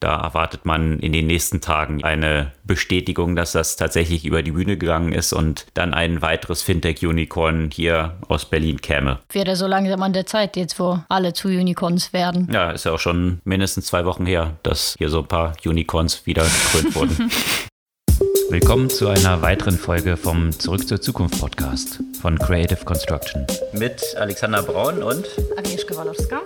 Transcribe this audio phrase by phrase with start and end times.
[0.00, 4.78] Da erwartet man in den nächsten Tagen eine Bestätigung, dass das tatsächlich über die Bühne
[4.78, 9.18] gegangen ist und dann ein weiteres Fintech-Unicorn hier aus Berlin käme.
[9.30, 12.48] Wäre so langsam an der Zeit jetzt, wo alle zu Unicorns werden.
[12.50, 16.24] Ja, ist ja auch schon mindestens zwei Wochen her, dass hier so ein paar Unicorns
[16.24, 17.30] wieder gekrönt wurden.
[18.50, 23.46] Willkommen zu einer weiteren Folge vom Zurück zur Zukunft Podcast von Creative Construction.
[23.74, 25.26] Mit Alexander Braun und
[25.56, 26.40] Agnieszka Walowska.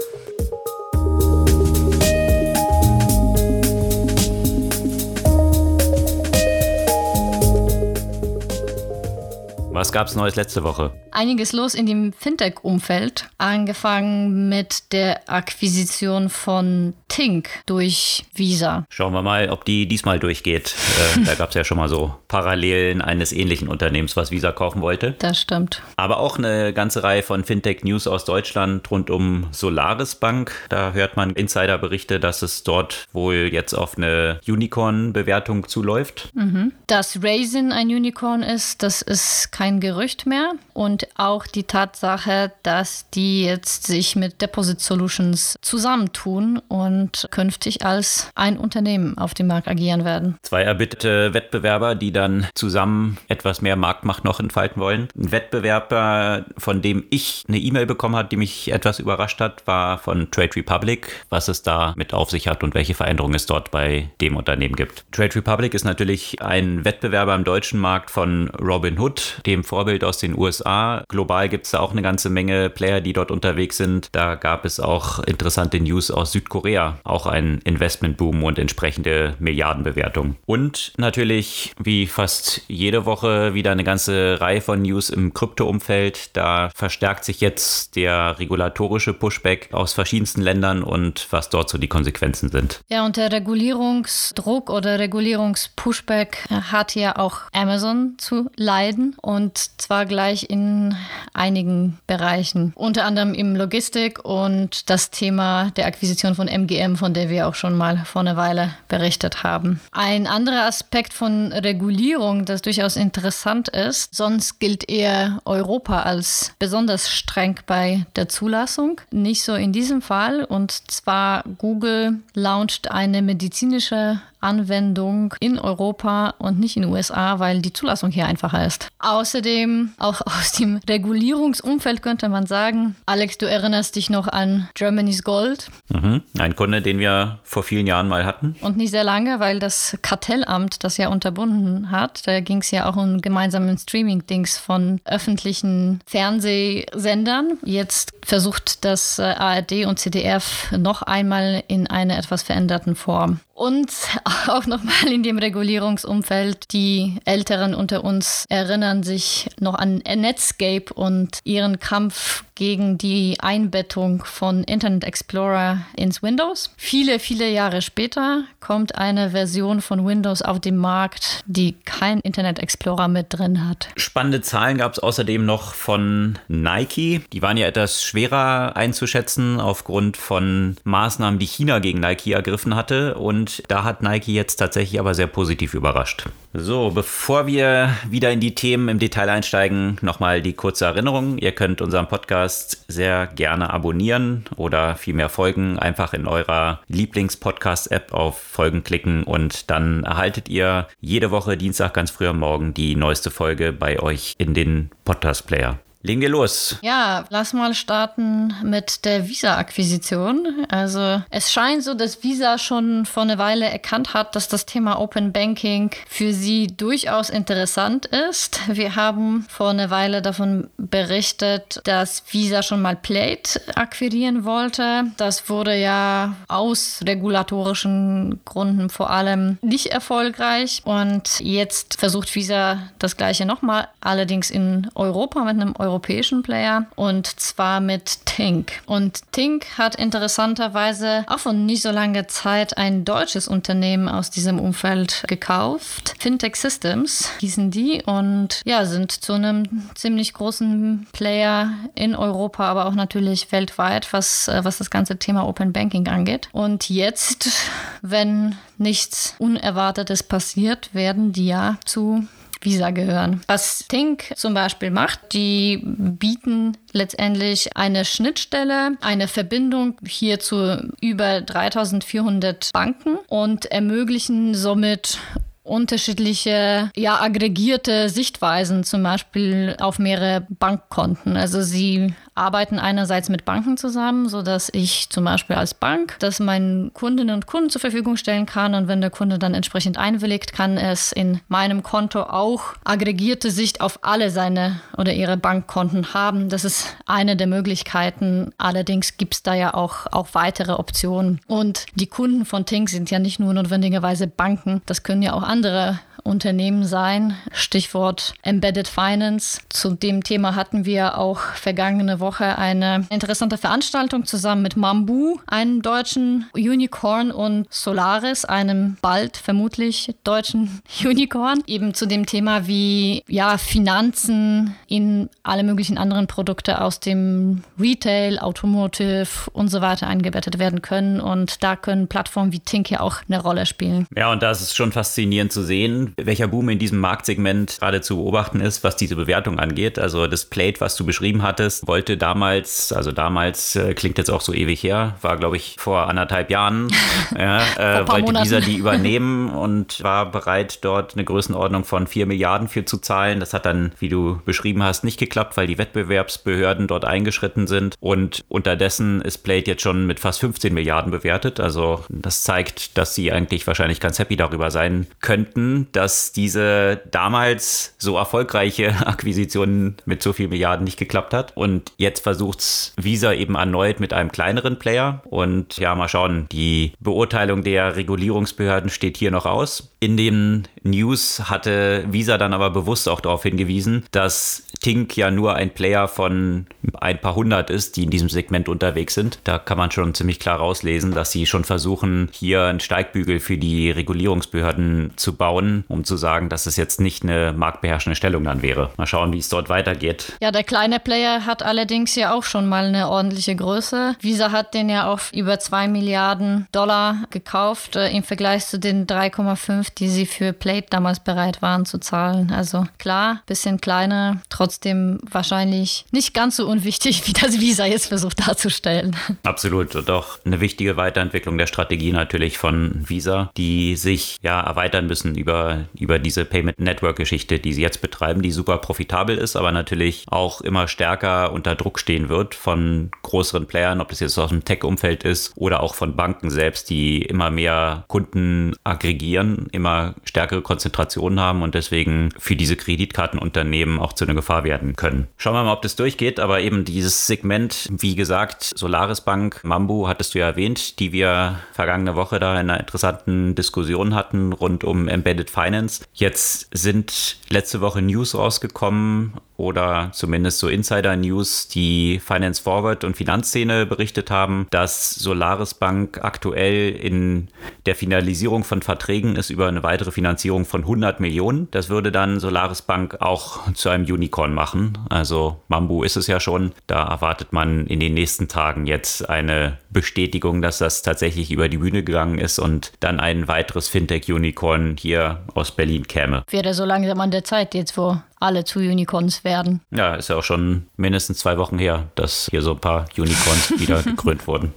[9.75, 10.93] Was gab es Neues letzte Woche?
[11.11, 13.29] Einiges los in dem Fintech-Umfeld.
[13.39, 18.87] Angefangen mit der Akquisition von Tink durch Visa.
[18.89, 20.77] Schauen wir mal, ob die diesmal durchgeht.
[21.17, 24.81] äh, da gab es ja schon mal so Parallelen eines ähnlichen Unternehmens, was Visa kaufen
[24.81, 25.17] wollte.
[25.19, 25.83] Das stimmt.
[25.97, 30.53] Aber auch eine ganze Reihe von Fintech-News aus Deutschland rund um Solaris Bank.
[30.69, 36.31] Da hört man Insiderberichte, dass es dort wohl jetzt auf eine Unicorn-Bewertung zuläuft.
[36.35, 36.73] Mhm.
[36.87, 40.53] Dass Raisin ein Unicorn ist, das ist kein kein Gerücht mehr.
[40.75, 48.31] Und auch die Tatsache, dass die jetzt sich mit Deposit Solutions zusammentun und künftig als
[48.35, 50.37] ein Unternehmen auf dem Markt agieren werden.
[50.43, 55.09] Zwei erbitterte Wettbewerber, die dann zusammen etwas mehr Marktmacht noch entfalten wollen.
[55.17, 59.97] Ein Wettbewerber, von dem ich eine E-Mail bekommen habe, die mich etwas überrascht hat, war
[59.97, 63.71] von Trade Republic, was es da mit auf sich hat und welche Veränderungen es dort
[63.71, 65.07] bei dem Unternehmen gibt.
[65.13, 70.37] Trade Republic ist natürlich ein Wettbewerber im deutschen Markt von Robinhood, dem Vorbild aus den
[70.37, 71.05] USA.
[71.09, 74.09] Global gibt es da auch eine ganze Menge Player, die dort unterwegs sind.
[74.13, 80.37] Da gab es auch interessante News aus Südkorea, auch ein Investmentboom und entsprechende Milliardenbewertung.
[80.47, 86.37] Und natürlich, wie fast jede Woche, wieder eine ganze Reihe von News im Krypto-Umfeld.
[86.37, 91.89] Da verstärkt sich jetzt der regulatorische Pushback aus verschiedensten Ländern und was dort so die
[91.89, 92.81] Konsequenzen sind.
[92.89, 99.15] Ja, und der Regulierungsdruck oder Regulierungspushback hat ja auch Amazon zu leiden.
[99.21, 100.97] Und und zwar gleich in
[101.35, 107.29] einigen Bereichen, unter anderem im Logistik und das Thema der Akquisition von MGM, von der
[107.29, 109.81] wir auch schon mal vor einer Weile berichtet haben.
[109.93, 117.11] Ein anderer Aspekt von Regulierung, das durchaus interessant ist, sonst gilt eher Europa als besonders
[117.11, 119.03] streng bei der Zulassung.
[119.11, 126.61] Nicht so in diesem Fall und zwar Google launcht eine medizinische Anwendung in Europa und
[126.61, 128.89] nicht in den USA, weil die Zulassung hier einfacher ist.
[128.99, 135.25] Außerdem, auch aus dem Regulierungsumfeld könnte man sagen, Alex, du erinnerst dich noch an Germany's
[135.25, 135.69] Gold.
[135.89, 136.23] Mhm.
[136.39, 138.57] Ein Kunde, den wir vor vielen Jahren mal hatten.
[138.61, 142.27] Und nicht sehr lange, weil das Kartellamt das ja unterbunden hat.
[142.27, 147.59] Da ging es ja auch um gemeinsamen Streaming-Dings von öffentlichen Fernsehsendern.
[147.65, 153.41] Jetzt versucht das äh, ARD und CDF noch einmal in einer etwas veränderten Form.
[153.55, 153.91] Und
[154.49, 161.39] auch nochmal in dem Regulierungsumfeld, die Älteren unter uns erinnern sich noch an Netscape und
[161.45, 166.71] ihren Kampf gegen die Einbettung von Internet Explorer ins Windows.
[166.77, 172.59] Viele, viele Jahre später kommt eine Version von Windows auf den Markt, die kein Internet
[172.59, 173.89] Explorer mit drin hat.
[173.97, 177.23] Spannende Zahlen gab es außerdem noch von Nike.
[177.33, 183.17] Die waren ja etwas schwerer einzuschätzen aufgrund von Maßnahmen, die China gegen Nike ergriffen hatte.
[183.17, 186.27] Und da hat Nike jetzt tatsächlich aber sehr positiv überrascht.
[186.53, 191.39] So, bevor wir wieder in die Themen im Detail einsteigen, nochmal die kurze Erinnerung.
[191.39, 195.79] Ihr könnt unseren Podcast sehr gerne abonnieren oder vielmehr folgen.
[195.79, 202.11] Einfach in eurer Lieblings-Podcast-App auf Folgen klicken und dann erhaltet ihr jede Woche Dienstag ganz
[202.11, 205.79] früh am Morgen die neueste Folge bei euch in den Podcast-Player.
[206.07, 206.77] Legen wir los.
[206.83, 210.67] Ja, lass mal starten mit der Visa-Akquisition.
[210.69, 215.01] Also es scheint so, dass Visa schon vor einer Weile erkannt hat, dass das Thema
[215.01, 218.61] Open Banking für sie durchaus interessant ist.
[218.69, 225.05] Wir haben vor einer Weile davon berichtet, dass Visa schon mal Plate akquirieren wollte.
[225.17, 230.83] Das wurde ja aus regulatorischen Gründen vor allem nicht erfolgreich.
[230.85, 236.87] Und jetzt versucht Visa das gleiche nochmal, allerdings in Europa mit einem Euro europäischen Player
[236.97, 238.83] und zwar mit Tink.
[238.87, 244.59] Und Tink hat interessanterweise auch von nicht so langer Zeit ein deutsches Unternehmen aus diesem
[244.59, 246.15] Umfeld gekauft.
[246.19, 252.87] Fintech Systems hießen die und ja, sind zu einem ziemlich großen Player in Europa, aber
[252.87, 256.49] auch natürlich weltweit, was, äh, was das ganze Thema Open Banking angeht.
[256.51, 257.49] Und jetzt,
[258.03, 262.27] wenn nichts Unerwartetes passiert, werden die ja zu
[262.65, 263.43] Visa gehören.
[263.47, 271.41] Was Tink zum Beispiel macht, die bieten letztendlich eine Schnittstelle, eine Verbindung hier zu über
[271.41, 275.19] 3400 Banken und ermöglichen somit
[275.65, 281.37] unterschiedliche, ja, aggregierte Sichtweisen, zum Beispiel auf mehrere Bankkonten.
[281.37, 286.93] Also sie arbeiten einerseits mit Banken zusammen, sodass ich zum Beispiel als Bank das meinen
[286.93, 290.77] Kundinnen und Kunden zur Verfügung stellen kann und wenn der Kunde dann entsprechend einwilligt, kann
[290.77, 296.49] es in meinem Konto auch aggregierte Sicht auf alle seine oder ihre Bankkonten haben.
[296.49, 298.53] Das ist eine der Möglichkeiten.
[298.59, 301.41] Allerdings gibt es da ja auch, auch weitere Optionen.
[301.47, 305.43] Und die Kunden von Tink sind ja nicht nur notwendigerweise Banken, das können ja auch
[305.43, 307.37] andere Unternehmen sein.
[307.53, 309.61] Stichwort Embedded Finance.
[309.69, 315.83] Zu dem Thema hatten wir auch vergangene Woche eine interessante Veranstaltung zusammen mit Mambu, einem
[315.83, 323.59] deutschen Unicorn, und Solaris, einem bald vermutlich deutschen Unicorn, eben zu dem Thema, wie ja,
[323.59, 330.81] Finanzen in alle möglichen anderen Produkte aus dem Retail, Automotive und so weiter eingebettet werden
[330.83, 331.21] können.
[331.21, 334.07] Und da können Plattformen wie Tink ja auch eine Rolle spielen.
[334.17, 338.01] Ja, und da ist es schon faszinierend zu sehen, welcher Boom in diesem Marktsegment gerade
[338.01, 339.99] zu beobachten ist, was diese Bewertung angeht.
[339.99, 344.41] Also das Plate, was du beschrieben hattest, wollte damals, also damals äh, klingt jetzt auch
[344.41, 346.89] so ewig her, war glaube ich vor anderthalb Jahren,
[347.39, 348.45] ja, äh, wollte.
[348.45, 353.41] Visa die übernehmen und war bereit, dort eine Größenordnung von vier Milliarden für zu zahlen.
[353.41, 357.97] Das hat dann, wie du beschrieben hast, nicht geklappt, weil die Wettbewerbsbehörden dort eingeschritten sind.
[358.01, 361.61] Und unterdessen ist Plate jetzt schon mit fast 15 Milliarden bewertet.
[361.61, 367.01] Also das zeigt, dass sie eigentlich wahrscheinlich ganz happy darüber sein könnten, dass dass diese
[367.11, 371.57] damals so erfolgreiche Akquisition mit so vielen Milliarden nicht geklappt hat.
[371.57, 375.23] Und jetzt versucht es Visa eben erneut mit einem kleineren Player.
[375.25, 379.95] Und ja, mal schauen, die Beurteilung der Regulierungsbehörden steht hier noch aus.
[379.99, 385.55] In den News hatte Visa dann aber bewusst auch darauf hingewiesen, dass Tink ja nur
[385.55, 386.67] ein Player von
[387.01, 389.39] ein paar hundert ist, die in diesem Segment unterwegs sind.
[389.45, 393.57] Da kann man schon ziemlich klar rauslesen, dass sie schon versuchen, hier einen Steigbügel für
[393.57, 398.63] die Regulierungsbehörden zu bauen, um zu sagen, dass es jetzt nicht eine marktbeherrschende Stellung dann
[398.63, 398.91] wäre.
[398.97, 400.35] Mal schauen, wie es dort weitergeht.
[400.43, 404.17] Ja, der kleine Player hat allerdings ja auch schon mal eine ordentliche Größe.
[404.21, 409.07] Visa hat den ja auf über 2 Milliarden Dollar gekauft, äh, im Vergleich zu den
[409.07, 412.53] 3,5, die sie für Plate damals bereit waren zu zahlen.
[412.53, 418.47] Also klar, bisschen kleiner, trotzdem wahrscheinlich nicht ganz so unwichtig, wie das Visa jetzt versucht
[418.47, 419.17] darzustellen.
[419.45, 419.95] Absolut.
[419.95, 425.37] Und auch eine wichtige Weiterentwicklung der Strategie natürlich von Visa, die sich ja erweitern müssen
[425.37, 429.73] über über diese Payment Network Geschichte, die sie jetzt betreiben, die super profitabel ist, aber
[429.73, 434.51] natürlich auch immer stärker unter Druck stehen wird von größeren Playern, ob das jetzt aus
[434.51, 440.63] dem Tech-Umfeld ist oder auch von Banken selbst, die immer mehr Kunden aggregieren, immer stärkere
[440.63, 445.29] Konzentrationen haben und deswegen für diese Kreditkartenunternehmen auch zu einer Gefahr werden können.
[445.37, 450.09] Schauen wir mal, ob das durchgeht, aber eben dieses Segment, wie gesagt, Solaris Bank, Mambu
[450.09, 454.85] hattest du ja erwähnt, die wir vergangene Woche da in einer interessanten Diskussion hatten rund
[454.85, 456.05] um Embedded Finance Finance.
[456.13, 463.87] Jetzt sind letzte Woche News rausgekommen oder zumindest so Insider-News, die Finance Forward und Finanzszene
[463.87, 467.49] berichtet haben, dass Solaris Bank aktuell in
[467.87, 471.69] der Finalisierung von Verträgen ist über eine weitere Finanzierung von 100 Millionen.
[471.71, 474.99] Das würde dann Solaris Bank auch zu einem Unicorn machen.
[475.09, 476.73] Also Mambu ist es ja schon.
[476.87, 481.79] Da erwartet man in den nächsten Tagen jetzt eine Bestätigung, dass das tatsächlich über die
[481.79, 486.43] Bühne gegangen ist und dann ein weiteres Fintech-Unicorn hier aus Berlin käme.
[486.51, 489.81] Wäre so langsam an der Zeit jetzt, wo alle zu Unicorns werden.
[489.91, 493.79] Ja, ist ja auch schon mindestens zwei Wochen her, dass hier so ein paar Unicorns
[493.79, 494.73] wieder gekrönt wurden.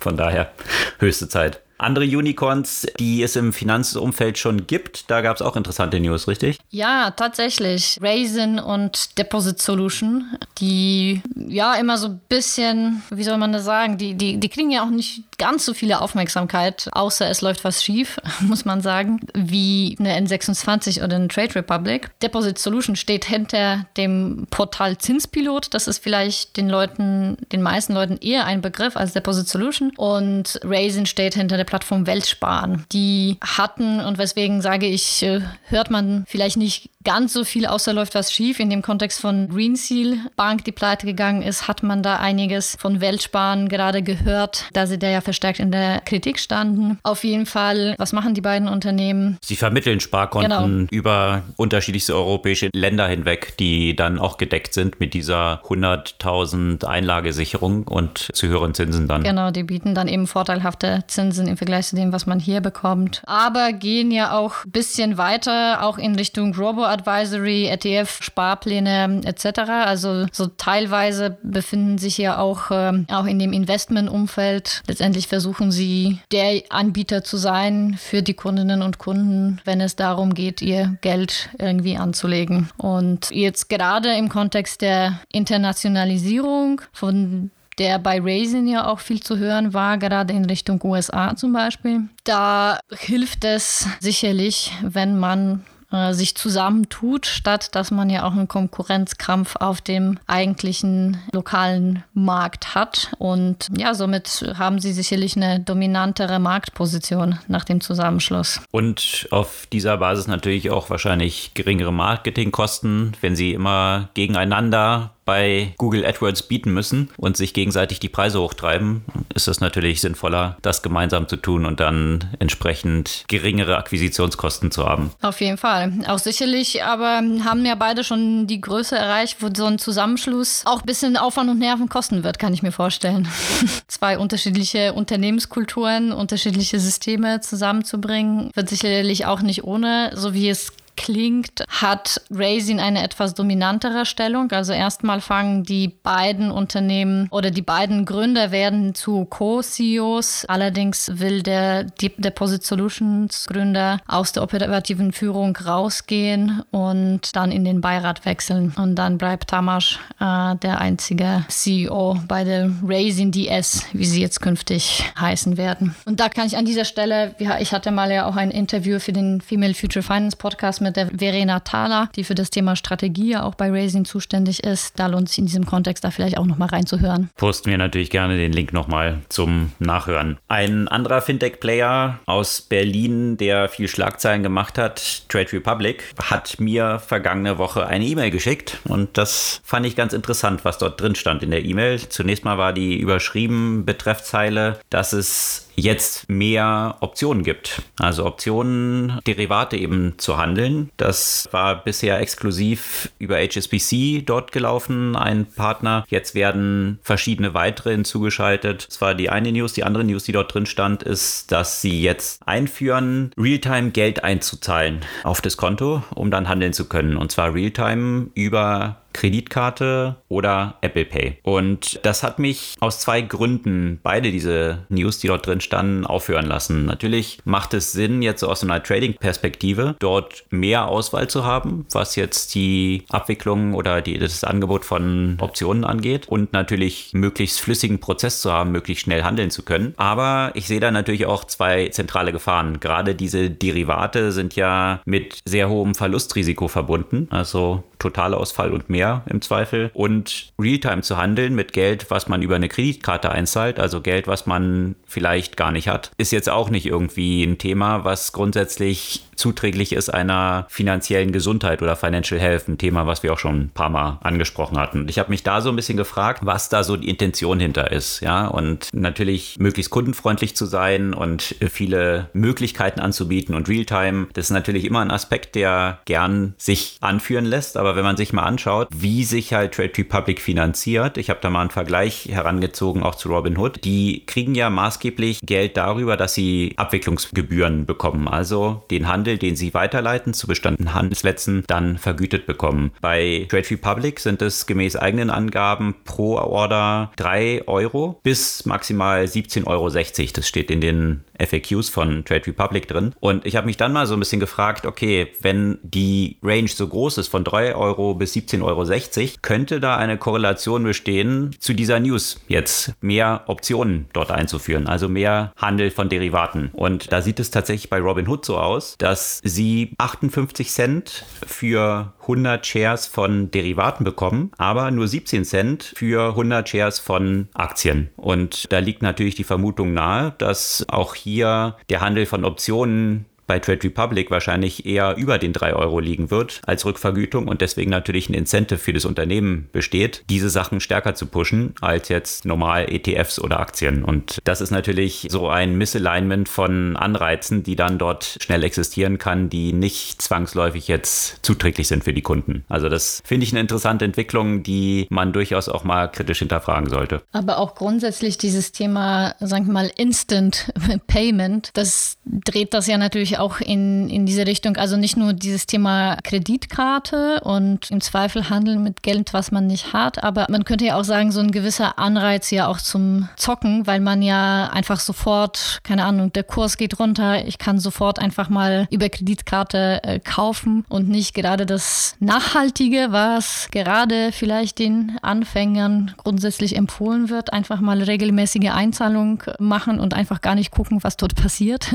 [0.00, 0.52] Von daher
[0.98, 1.60] höchste Zeit.
[1.78, 6.58] Andere Unicorns, die es im Finanzumfeld schon gibt, da gab es auch interessante News, richtig?
[6.70, 7.98] Ja, tatsächlich.
[8.00, 10.24] Raisin und Deposit Solution,
[10.58, 14.70] die ja immer so ein bisschen, wie soll man das sagen, die, die, die kriegen
[14.70, 19.20] ja auch nicht ganz so viele Aufmerksamkeit, außer es läuft was schief, muss man sagen,
[19.34, 22.10] wie eine N26 oder eine Trade Republic.
[22.20, 25.72] Deposit Solution steht hinter dem Portal Zinspilot.
[25.72, 29.92] Das ist vielleicht den Leuten, den meisten Leuten eher ein Begriff als Deposit Solution.
[29.96, 32.86] Und Raisin steht hinter der Plattform Weltsparen.
[32.92, 37.92] Die hatten, und weswegen sage ich, äh, hört man vielleicht nicht ganz so viel, außer
[37.92, 38.58] läuft was schief.
[38.58, 43.02] In dem Kontext von Greenseal Bank, die pleite gegangen ist, hat man da einiges von
[43.02, 46.98] Weltsparen gerade gehört, da sie da ja verstärkt in der Kritik standen.
[47.02, 49.36] Auf jeden Fall, was machen die beiden Unternehmen?
[49.42, 50.88] Sie vermitteln Sparkonten genau.
[50.90, 58.28] über unterschiedlichste europäische Länder hinweg, die dann auch gedeckt sind mit dieser 100.000 Einlagesicherung und
[58.32, 59.22] zu höheren Zinsen dann.
[59.22, 63.22] Genau, die bieten dann eben vorteilhafte Zinsen im Vergleich zu dem, was man hier bekommt.
[63.26, 69.60] Aber gehen ja auch ein bisschen weiter, auch in Richtung Robo-Advisory, ETF, Sparpläne etc.
[69.84, 74.82] Also so teilweise befinden sich ja auch, äh, auch in dem Investmentumfeld.
[74.86, 80.34] Letztendlich versuchen sie, der Anbieter zu sein für die Kundinnen und Kunden, wenn es darum
[80.34, 82.70] geht, ihr Geld irgendwie anzulegen.
[82.76, 89.38] Und jetzt gerade im Kontext der Internationalisierung von der bei Raisin ja auch viel zu
[89.38, 92.02] hören war, gerade in Richtung USA zum Beispiel.
[92.24, 98.46] Da hilft es sicherlich, wenn man äh, sich zusammentut, statt dass man ja auch einen
[98.46, 103.10] Konkurrenzkampf auf dem eigentlichen lokalen Markt hat.
[103.16, 108.60] Und ja, somit haben sie sicherlich eine dominantere Marktposition nach dem Zusammenschluss.
[108.70, 116.06] Und auf dieser Basis natürlich auch wahrscheinlich geringere Marketingkosten, wenn sie immer gegeneinander bei Google
[116.06, 119.04] AdWords bieten müssen und sich gegenseitig die Preise hochtreiben,
[119.34, 125.10] ist es natürlich sinnvoller, das gemeinsam zu tun und dann entsprechend geringere Akquisitionskosten zu haben.
[125.20, 125.92] Auf jeden Fall.
[126.06, 130.80] Auch sicherlich, aber haben ja beide schon die Größe erreicht, wo so ein Zusammenschluss auch
[130.80, 133.28] ein bisschen Aufwand und Nerven kosten wird, kann ich mir vorstellen.
[133.86, 141.64] Zwei unterschiedliche Unternehmenskulturen, unterschiedliche Systeme zusammenzubringen, wird sicherlich auch nicht ohne, so wie es klingt,
[141.68, 144.50] hat Raisin eine etwas dominantere Stellung.
[144.50, 150.44] Also erstmal fangen die beiden Unternehmen oder die beiden Gründer werden zu Co-CEOs.
[150.46, 157.80] Allerdings will der Deposit Solutions Gründer aus der operativen Führung rausgehen und dann in den
[157.80, 158.74] Beirat wechseln.
[158.76, 164.40] Und dann bleibt Tamas äh, der einzige CEO bei der Raisin DS, wie sie jetzt
[164.40, 165.94] künftig heißen werden.
[166.06, 169.12] Und da kann ich an dieser Stelle, ich hatte mal ja auch ein Interview für
[169.12, 173.36] den Female Future Finance Podcast mit mit der Verena Thaler, die für das Thema Strategie
[173.36, 174.98] auch bei Raising zuständig ist.
[174.98, 177.30] Da lohnt sich in diesem Kontext da vielleicht auch nochmal reinzuhören.
[177.36, 180.38] Posten wir natürlich gerne den Link nochmal zum Nachhören.
[180.48, 187.58] Ein anderer Fintech-Player aus Berlin, der viel Schlagzeilen gemacht hat, Trade Republic, hat mir vergangene
[187.58, 191.50] Woche eine E-Mail geschickt und das fand ich ganz interessant, was dort drin stand in
[191.50, 192.00] der E-Mail.
[192.08, 197.82] Zunächst mal war die überschrieben Betreffzeile, dass es jetzt mehr Optionen gibt.
[197.98, 200.90] Also Optionen, Derivate eben zu handeln.
[200.96, 206.04] Das war bisher exklusiv über HSBC dort gelaufen, ein Partner.
[206.08, 208.86] Jetzt werden verschiedene weitere hinzugeschaltet.
[208.88, 209.72] Das war die eine News.
[209.72, 215.00] Die andere News, die dort drin stand, ist, dass sie jetzt einführen, Realtime Geld einzuzahlen
[215.22, 217.16] auf das Konto, um dann handeln zu können.
[217.16, 221.38] Und zwar Realtime über Kreditkarte oder Apple Pay.
[221.42, 226.46] Und das hat mich aus zwei Gründen, beide diese News, die dort drin standen, aufhören
[226.46, 226.84] lassen.
[226.86, 232.16] Natürlich macht es Sinn, jetzt so aus einer Trading-Perspektive dort mehr Auswahl zu haben, was
[232.16, 238.40] jetzt die Abwicklung oder die, das Angebot von Optionen angeht und natürlich möglichst flüssigen Prozess
[238.40, 239.94] zu haben, möglichst schnell handeln zu können.
[239.96, 242.80] Aber ich sehe da natürlich auch zwei zentrale Gefahren.
[242.80, 247.26] Gerade diese Derivate sind ja mit sehr hohem Verlustrisiko verbunden.
[247.30, 249.90] Also Totalausfall und mehr im Zweifel.
[249.94, 254.46] Und Realtime zu handeln mit Geld, was man über eine Kreditkarte einzahlt, also Geld, was
[254.46, 259.92] man vielleicht gar nicht hat, ist jetzt auch nicht irgendwie ein Thema, was grundsätzlich zuträglich
[259.92, 263.88] ist einer finanziellen Gesundheit oder Financial Health, ein Thema, was wir auch schon ein paar
[263.88, 265.06] Mal angesprochen hatten.
[265.08, 268.20] Ich habe mich da so ein bisschen gefragt, was da so die Intention hinter ist,
[268.20, 274.50] ja, und natürlich möglichst kundenfreundlich zu sein und viele Möglichkeiten anzubieten und Realtime, das ist
[274.50, 278.88] natürlich immer ein Aspekt, der gern sich anführen lässt, aber wenn man sich mal anschaut,
[278.94, 283.28] wie sich halt Trade Republic finanziert, ich habe da mal einen Vergleich herangezogen, auch zu
[283.28, 289.56] Robinhood, die kriegen ja maßgeblich Geld darüber, dass sie Abwicklungsgebühren bekommen, also den Handel den
[289.56, 292.92] sie weiterleiten zu bestimmten Handelsplätzen, dann vergütet bekommen.
[293.00, 299.66] Bei Trade Republic sind es gemäß eigenen Angaben pro Order 3 Euro bis maximal 17,60
[299.66, 299.88] Euro.
[300.34, 303.14] Das steht in den FAQs von Trade Republic drin.
[303.20, 306.86] Und ich habe mich dann mal so ein bisschen gefragt, okay, wenn die Range so
[306.86, 312.00] groß ist von 3 Euro bis 17,60 Euro, könnte da eine Korrelation bestehen zu dieser
[312.00, 316.70] News jetzt mehr Optionen dort einzuführen, also mehr Handel von Derivaten.
[316.72, 322.66] Und da sieht es tatsächlich bei Robinhood so aus, dass sie 58 Cent für 100
[322.66, 328.10] Shares von Derivaten bekommen, aber nur 17 Cent für 100 Shares von Aktien.
[328.16, 333.58] Und da liegt natürlich die Vermutung nahe, dass auch hier der Handel von Optionen bei
[333.58, 338.28] Trade Republic wahrscheinlich eher über den 3 Euro liegen wird als Rückvergütung und deswegen natürlich
[338.28, 343.40] ein Incentive für das Unternehmen besteht, diese Sachen stärker zu pushen als jetzt normal ETFs
[343.40, 344.04] oder Aktien.
[344.04, 349.48] Und das ist natürlich so ein Misalignment von Anreizen, die dann dort schnell existieren kann,
[349.48, 352.64] die nicht zwangsläufig jetzt zuträglich sind für die Kunden.
[352.68, 357.22] Also das finde ich eine interessante Entwicklung, die man durchaus auch mal kritisch hinterfragen sollte.
[357.32, 360.70] Aber auch grundsätzlich dieses Thema, sagen wir mal, Instant
[361.06, 364.76] Payment, das dreht das ja natürlich auch in, in diese Richtung.
[364.76, 369.92] Also nicht nur dieses Thema Kreditkarte und im Zweifel handeln mit Geld, was man nicht
[369.92, 373.86] hat, aber man könnte ja auch sagen, so ein gewisser Anreiz ja auch zum Zocken,
[373.86, 378.48] weil man ja einfach sofort, keine Ahnung, der Kurs geht runter, ich kann sofort einfach
[378.48, 386.14] mal über Kreditkarte äh, kaufen und nicht gerade das Nachhaltige, was gerade vielleicht den Anfängern
[386.16, 391.34] grundsätzlich empfohlen wird, einfach mal regelmäßige Einzahlung machen und einfach gar nicht gucken, was dort
[391.42, 391.94] passiert,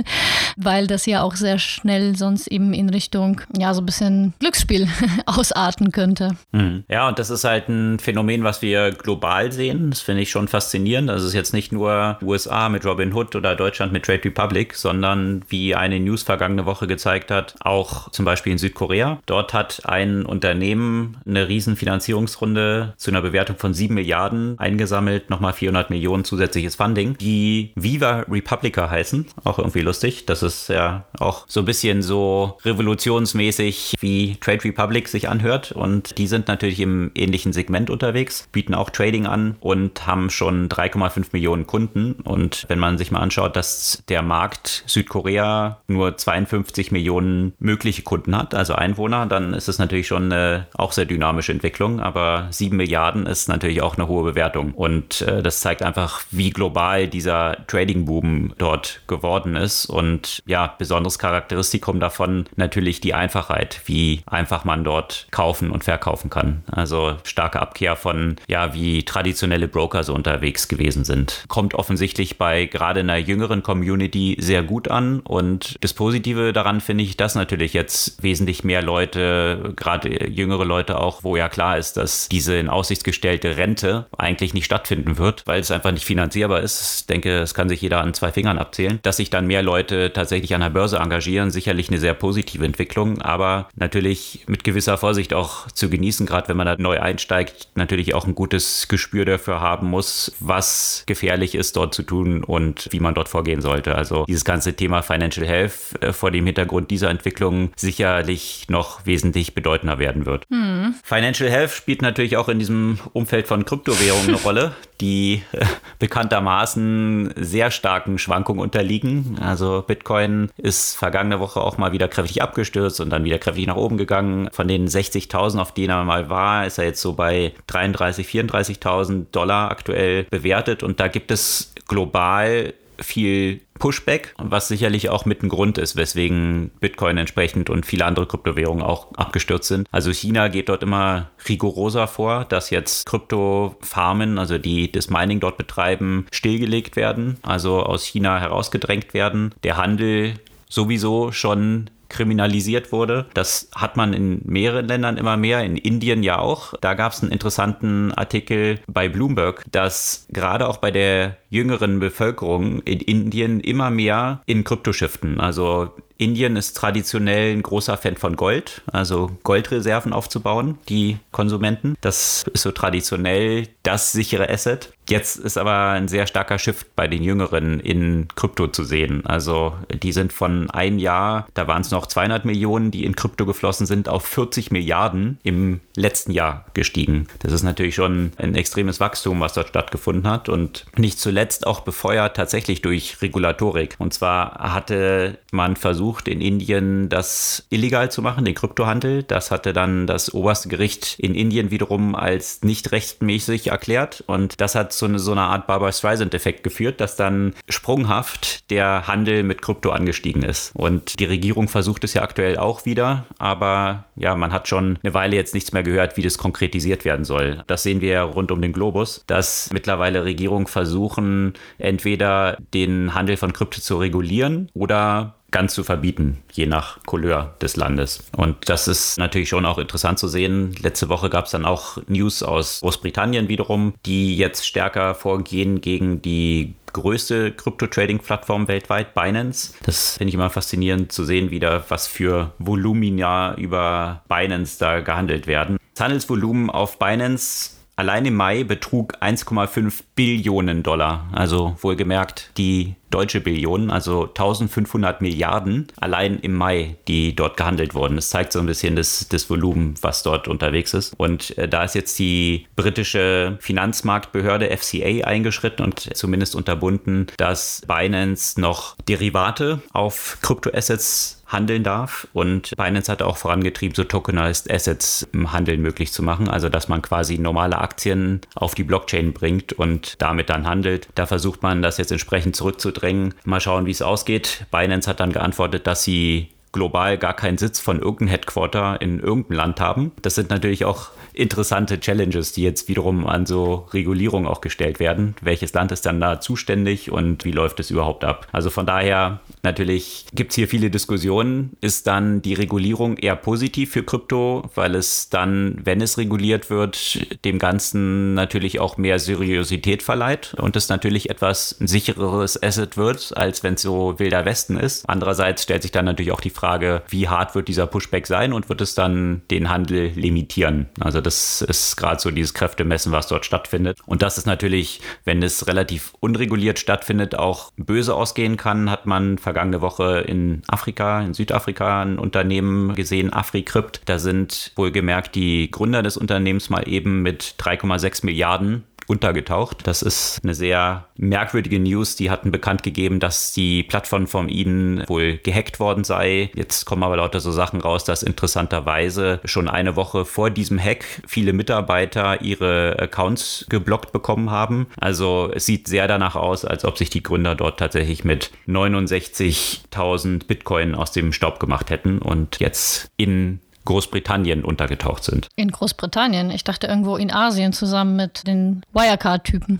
[0.57, 4.87] weil das ja auch sehr schnell sonst eben in Richtung, ja, so ein bisschen Glücksspiel
[5.25, 6.35] ausarten könnte.
[6.51, 6.83] Mhm.
[6.89, 9.89] Ja, und das ist halt ein Phänomen, was wir global sehen.
[9.89, 11.09] Das finde ich schon faszinierend.
[11.09, 14.75] Also es ist jetzt nicht nur USA mit Robin Hood oder Deutschland mit Trade Republic,
[14.75, 19.19] sondern wie eine News vergangene Woche gezeigt hat, auch zum Beispiel in Südkorea.
[19.25, 25.53] Dort hat ein Unternehmen eine riesen Finanzierungsrunde zu einer Bewertung von 7 Milliarden eingesammelt, nochmal
[25.53, 29.27] 400 Millionen zusätzliches Funding, die Viva Republica heißen.
[29.43, 30.25] Auch irgendwie lustig.
[30.25, 35.71] Das ist ja auch so ein bisschen so revolutionsmäßig, wie Trade Republic sich anhört.
[35.71, 40.69] Und die sind natürlich im ähnlichen Segment unterwegs, bieten auch Trading an und haben schon
[40.69, 42.13] 3,5 Millionen Kunden.
[42.23, 48.35] Und wenn man sich mal anschaut, dass der Markt Südkorea nur 52 Millionen mögliche Kunden
[48.37, 51.99] hat, also Einwohner, dann ist es natürlich schon eine auch sehr dynamische Entwicklung.
[51.99, 54.73] Aber 7 Milliarden ist natürlich auch eine hohe Bewertung.
[54.73, 59.85] Und äh, das zeigt einfach, wie global dieser Trading-Boom dort geworden ist.
[59.85, 60.75] Und ja,
[61.13, 66.63] besonderes Charakteristikum davon natürlich die Einfachheit, wie einfach man dort kaufen und verkaufen kann.
[66.72, 71.46] Also starke Abkehr von, ja, wie traditionelle Broker so unterwegs gewesen sind.
[71.48, 75.20] Kommt offensichtlich bei gerade einer jüngeren Community sehr gut an.
[75.22, 81.00] Und das Positive daran finde ich, dass natürlich jetzt wesentlich mehr Leute, gerade jüngere Leute
[81.00, 85.43] auch, wo ja klar ist, dass diese in Aussicht gestellte Rente eigentlich nicht stattfinden wird,
[85.46, 87.01] weil es einfach nicht finanzierbar ist.
[87.01, 89.00] Ich denke, es kann sich jeder an zwei Fingern abzählen.
[89.03, 93.21] Dass sich dann mehr Leute tatsächlich an der Börse engagieren, sicherlich eine sehr positive Entwicklung,
[93.21, 98.13] aber natürlich mit gewisser Vorsicht auch zu genießen, gerade wenn man da neu einsteigt, natürlich
[98.13, 103.00] auch ein gutes Gespür dafür haben muss, was gefährlich ist, dort zu tun und wie
[103.00, 103.95] man dort vorgehen sollte.
[103.95, 109.53] Also dieses ganze Thema Financial Health äh, vor dem Hintergrund dieser Entwicklung sicherlich noch wesentlich
[109.53, 110.45] bedeutender werden wird.
[110.49, 110.95] Hm.
[111.03, 115.65] Financial Health spielt natürlich auch in diesem Umfeld von Kryptowährungen eine Rolle, die äh,
[115.99, 119.38] bekanntermaßen sehr starken Schwankungen unterliegen.
[119.41, 123.78] Also Bitcoin ist vergangene Woche auch mal wieder kräftig abgestürzt und dann wieder kräftig nach
[123.78, 124.50] oben gegangen.
[124.52, 129.26] Von den 60.000, auf denen er mal war, ist er jetzt so bei 33.000, 34.000
[129.32, 130.84] Dollar aktuell bewertet.
[130.84, 136.72] Und da gibt es global viel Pushback, was sicherlich auch mit ein Grund ist, weswegen
[136.80, 139.88] Bitcoin entsprechend und viele andere Kryptowährungen auch abgestürzt sind.
[139.91, 145.58] Also China geht dort immer rigoroser vor, dass jetzt Kryptofarmen, also die das Mining dort
[145.58, 149.54] betreiben, stillgelegt werden, also aus China herausgedrängt werden.
[149.63, 150.36] Der Handel
[150.73, 153.25] sowieso schon kriminalisiert wurde.
[153.33, 156.73] Das hat man in mehreren Ländern immer mehr, in Indien ja auch.
[156.81, 162.81] Da gab es einen interessanten Artikel bei Bloomberg, dass gerade auch bei der jüngeren Bevölkerung
[162.81, 165.39] in Indien immer mehr in Krypto shiften.
[165.39, 171.95] Also Indien ist traditionell ein großer Fan von Gold, also Goldreserven aufzubauen, die Konsumenten.
[172.01, 174.93] Das ist so traditionell das sichere Asset.
[175.09, 179.25] Jetzt ist aber ein sehr starker Shift bei den Jüngeren in Krypto zu sehen.
[179.25, 183.45] Also die sind von ein Jahr, da waren es noch 200 Millionen, die in Krypto
[183.45, 187.27] geflossen sind, auf 40 Milliarden im letzten Jahr gestiegen.
[187.39, 191.82] Das ist natürlich schon ein extremes Wachstum, was dort stattgefunden hat und nicht zuletzt auch
[191.82, 193.95] befeuert tatsächlich durch Regulatorik.
[193.99, 199.23] Und zwar hatte man versucht in Indien das illegal zu machen, den Kryptohandel.
[199.23, 204.75] Das hatte dann das oberste Gericht in Indien wiederum als nicht rechtmäßig erklärt und das
[204.75, 209.91] hat zu so einer Art Barbara Streisand-Effekt geführt, dass dann sprunghaft der Handel mit Krypto
[209.91, 210.71] angestiegen ist.
[210.73, 215.13] Und die Regierung versucht es ja aktuell auch wieder, aber ja, man hat schon eine
[215.13, 217.63] Weile jetzt nichts mehr gehört, wie das konkretisiert werden soll.
[217.67, 221.33] Das sehen wir ja rund um den Globus, dass mittlerweile Regierungen versuchen,
[221.78, 227.78] entweder den Handel von Krypto zu regulieren oder ganz zu verbieten, je nach Couleur des
[227.78, 228.26] Landes.
[228.36, 230.76] Und das ist natürlich schon auch interessant zu sehen.
[230.82, 236.22] Letzte Woche gab es dann auch News aus Großbritannien wiederum, die jetzt stärker vorgehen gegen
[236.22, 239.74] die größte Krypto-Trading-Plattform weltweit, Binance.
[239.84, 245.48] Das finde ich immer faszinierend zu sehen, wieder was für Volumina über Binance da gehandelt
[245.48, 245.78] werden.
[245.93, 251.27] Das Handelsvolumen auf Binance allein im Mai betrug 1,5 Billionen Dollar.
[251.32, 258.15] Also wohlgemerkt die deutsche Billionen, also 1500 Milliarden allein im Mai, die dort gehandelt wurden.
[258.15, 261.13] Das zeigt so ein bisschen das, das Volumen, was dort unterwegs ist.
[261.17, 268.60] Und äh, da ist jetzt die britische Finanzmarktbehörde FCA eingeschritten und zumindest unterbunden, dass Binance
[268.60, 272.27] noch Derivate auf Kryptoassets handeln darf.
[272.33, 276.49] Und Binance hat auch vorangetrieben, so Tokenized Assets im Handeln möglich zu machen.
[276.49, 281.07] Also, dass man quasi normale Aktien auf die Blockchain bringt und damit dann handelt.
[281.15, 283.35] Da versucht man das jetzt entsprechend zurückzudrängen.
[283.45, 284.65] Mal schauen, wie es ausgeht.
[284.71, 289.57] Binance hat dann geantwortet, dass sie global gar keinen Sitz von irgendeinem Headquarter in irgendeinem
[289.57, 290.12] Land haben.
[290.21, 295.36] Das sind natürlich auch interessante Challenges, die jetzt wiederum an so Regulierung auch gestellt werden.
[295.41, 298.47] Welches Land ist dann da zuständig und wie läuft es überhaupt ab?
[298.51, 301.77] Also von daher natürlich gibt es hier viele Diskussionen.
[301.81, 307.43] Ist dann die Regulierung eher positiv für Krypto, weil es dann, wenn es reguliert wird,
[307.45, 313.63] dem Ganzen natürlich auch mehr Seriosität verleiht und es natürlich etwas sichereres Asset wird, als
[313.63, 315.07] wenn es so wilder Westen ist.
[315.07, 316.62] Andererseits stellt sich dann natürlich auch die Frage,
[317.10, 320.88] wie hart wird dieser Pushback sein und wird es dann den Handel limitieren?
[320.99, 323.99] Also das ist gerade so dieses Kräftemessen, was dort stattfindet.
[324.06, 329.38] Und das ist natürlich, wenn es relativ unreguliert stattfindet, auch böse ausgehen kann, hat man
[329.38, 334.02] vergangene Woche in Afrika, in Südafrika ein Unternehmen gesehen, AfriCrypt.
[334.06, 339.85] Da sind wohlgemerkt die Gründer des Unternehmens mal eben mit 3,6 Milliarden untergetaucht.
[339.85, 342.15] Das ist eine sehr merkwürdige News.
[342.15, 346.51] Die hatten bekannt gegeben, dass die Plattform von ihnen wohl gehackt worden sei.
[346.55, 351.05] Jetzt kommen aber lauter so Sachen raus, dass interessanterweise schon eine Woche vor diesem Hack
[351.27, 354.87] viele Mitarbeiter ihre Accounts geblockt bekommen haben.
[354.99, 360.47] Also es sieht sehr danach aus, als ob sich die Gründer dort tatsächlich mit 69.000
[360.47, 365.50] Bitcoin aus dem Staub gemacht hätten und jetzt in Großbritannien untergetaucht sind.
[365.56, 366.52] In Großbritannien?
[366.52, 369.80] Ich dachte irgendwo in Asien zusammen mit den Wirecard-Typen.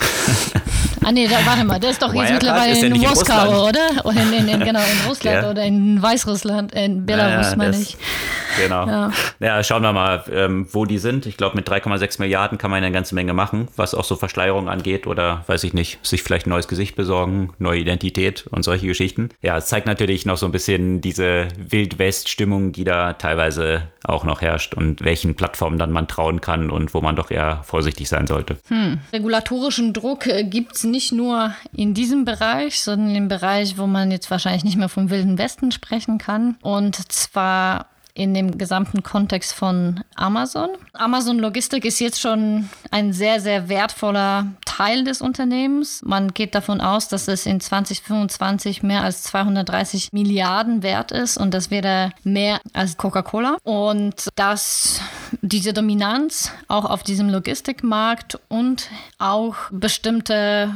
[1.04, 4.04] ah nee, da, warte mal, der ist doch jetzt mittlerweile in, in Moskau, oder?
[4.04, 5.50] oder in, in, in, genau, in Russland ja.
[5.50, 7.96] oder in Weißrussland, in Belarus, ja, meine ich.
[8.58, 8.86] Genau.
[8.86, 9.10] Ja.
[9.40, 9.62] ja.
[9.62, 11.26] schauen wir mal, ähm, wo die sind.
[11.26, 14.68] Ich glaube, mit 3,6 Milliarden kann man eine ganze Menge machen, was auch so Verschleierung
[14.68, 18.86] angeht oder, weiß ich nicht, sich vielleicht ein neues Gesicht besorgen, neue Identität und solche
[18.86, 19.30] Geschichten.
[19.42, 24.40] Ja, es zeigt natürlich noch so ein bisschen diese Wild-West-Stimmung, die da teilweise auch noch
[24.40, 28.26] herrscht und welchen Plattformen dann man trauen kann und wo man doch eher vorsichtig sein
[28.26, 28.56] sollte.
[28.68, 28.98] Hm.
[29.12, 34.10] Regulatorischen Druck äh, gibt es nicht nur in diesem Bereich, sondern im Bereich, wo man
[34.10, 36.56] jetzt wahrscheinlich nicht mehr vom Wilden Westen sprechen kann.
[36.62, 40.70] Und zwar in dem gesamten Kontext von Amazon.
[40.92, 46.02] Amazon Logistik ist jetzt schon ein sehr, sehr wertvoller Teil des Unternehmens.
[46.04, 51.52] Man geht davon aus, dass es in 2025 mehr als 230 Milliarden wert ist und
[51.52, 53.58] das wäre mehr als Coca-Cola.
[53.62, 55.00] Und dass
[55.42, 60.74] diese Dominanz auch auf diesem Logistikmarkt und auch bestimmte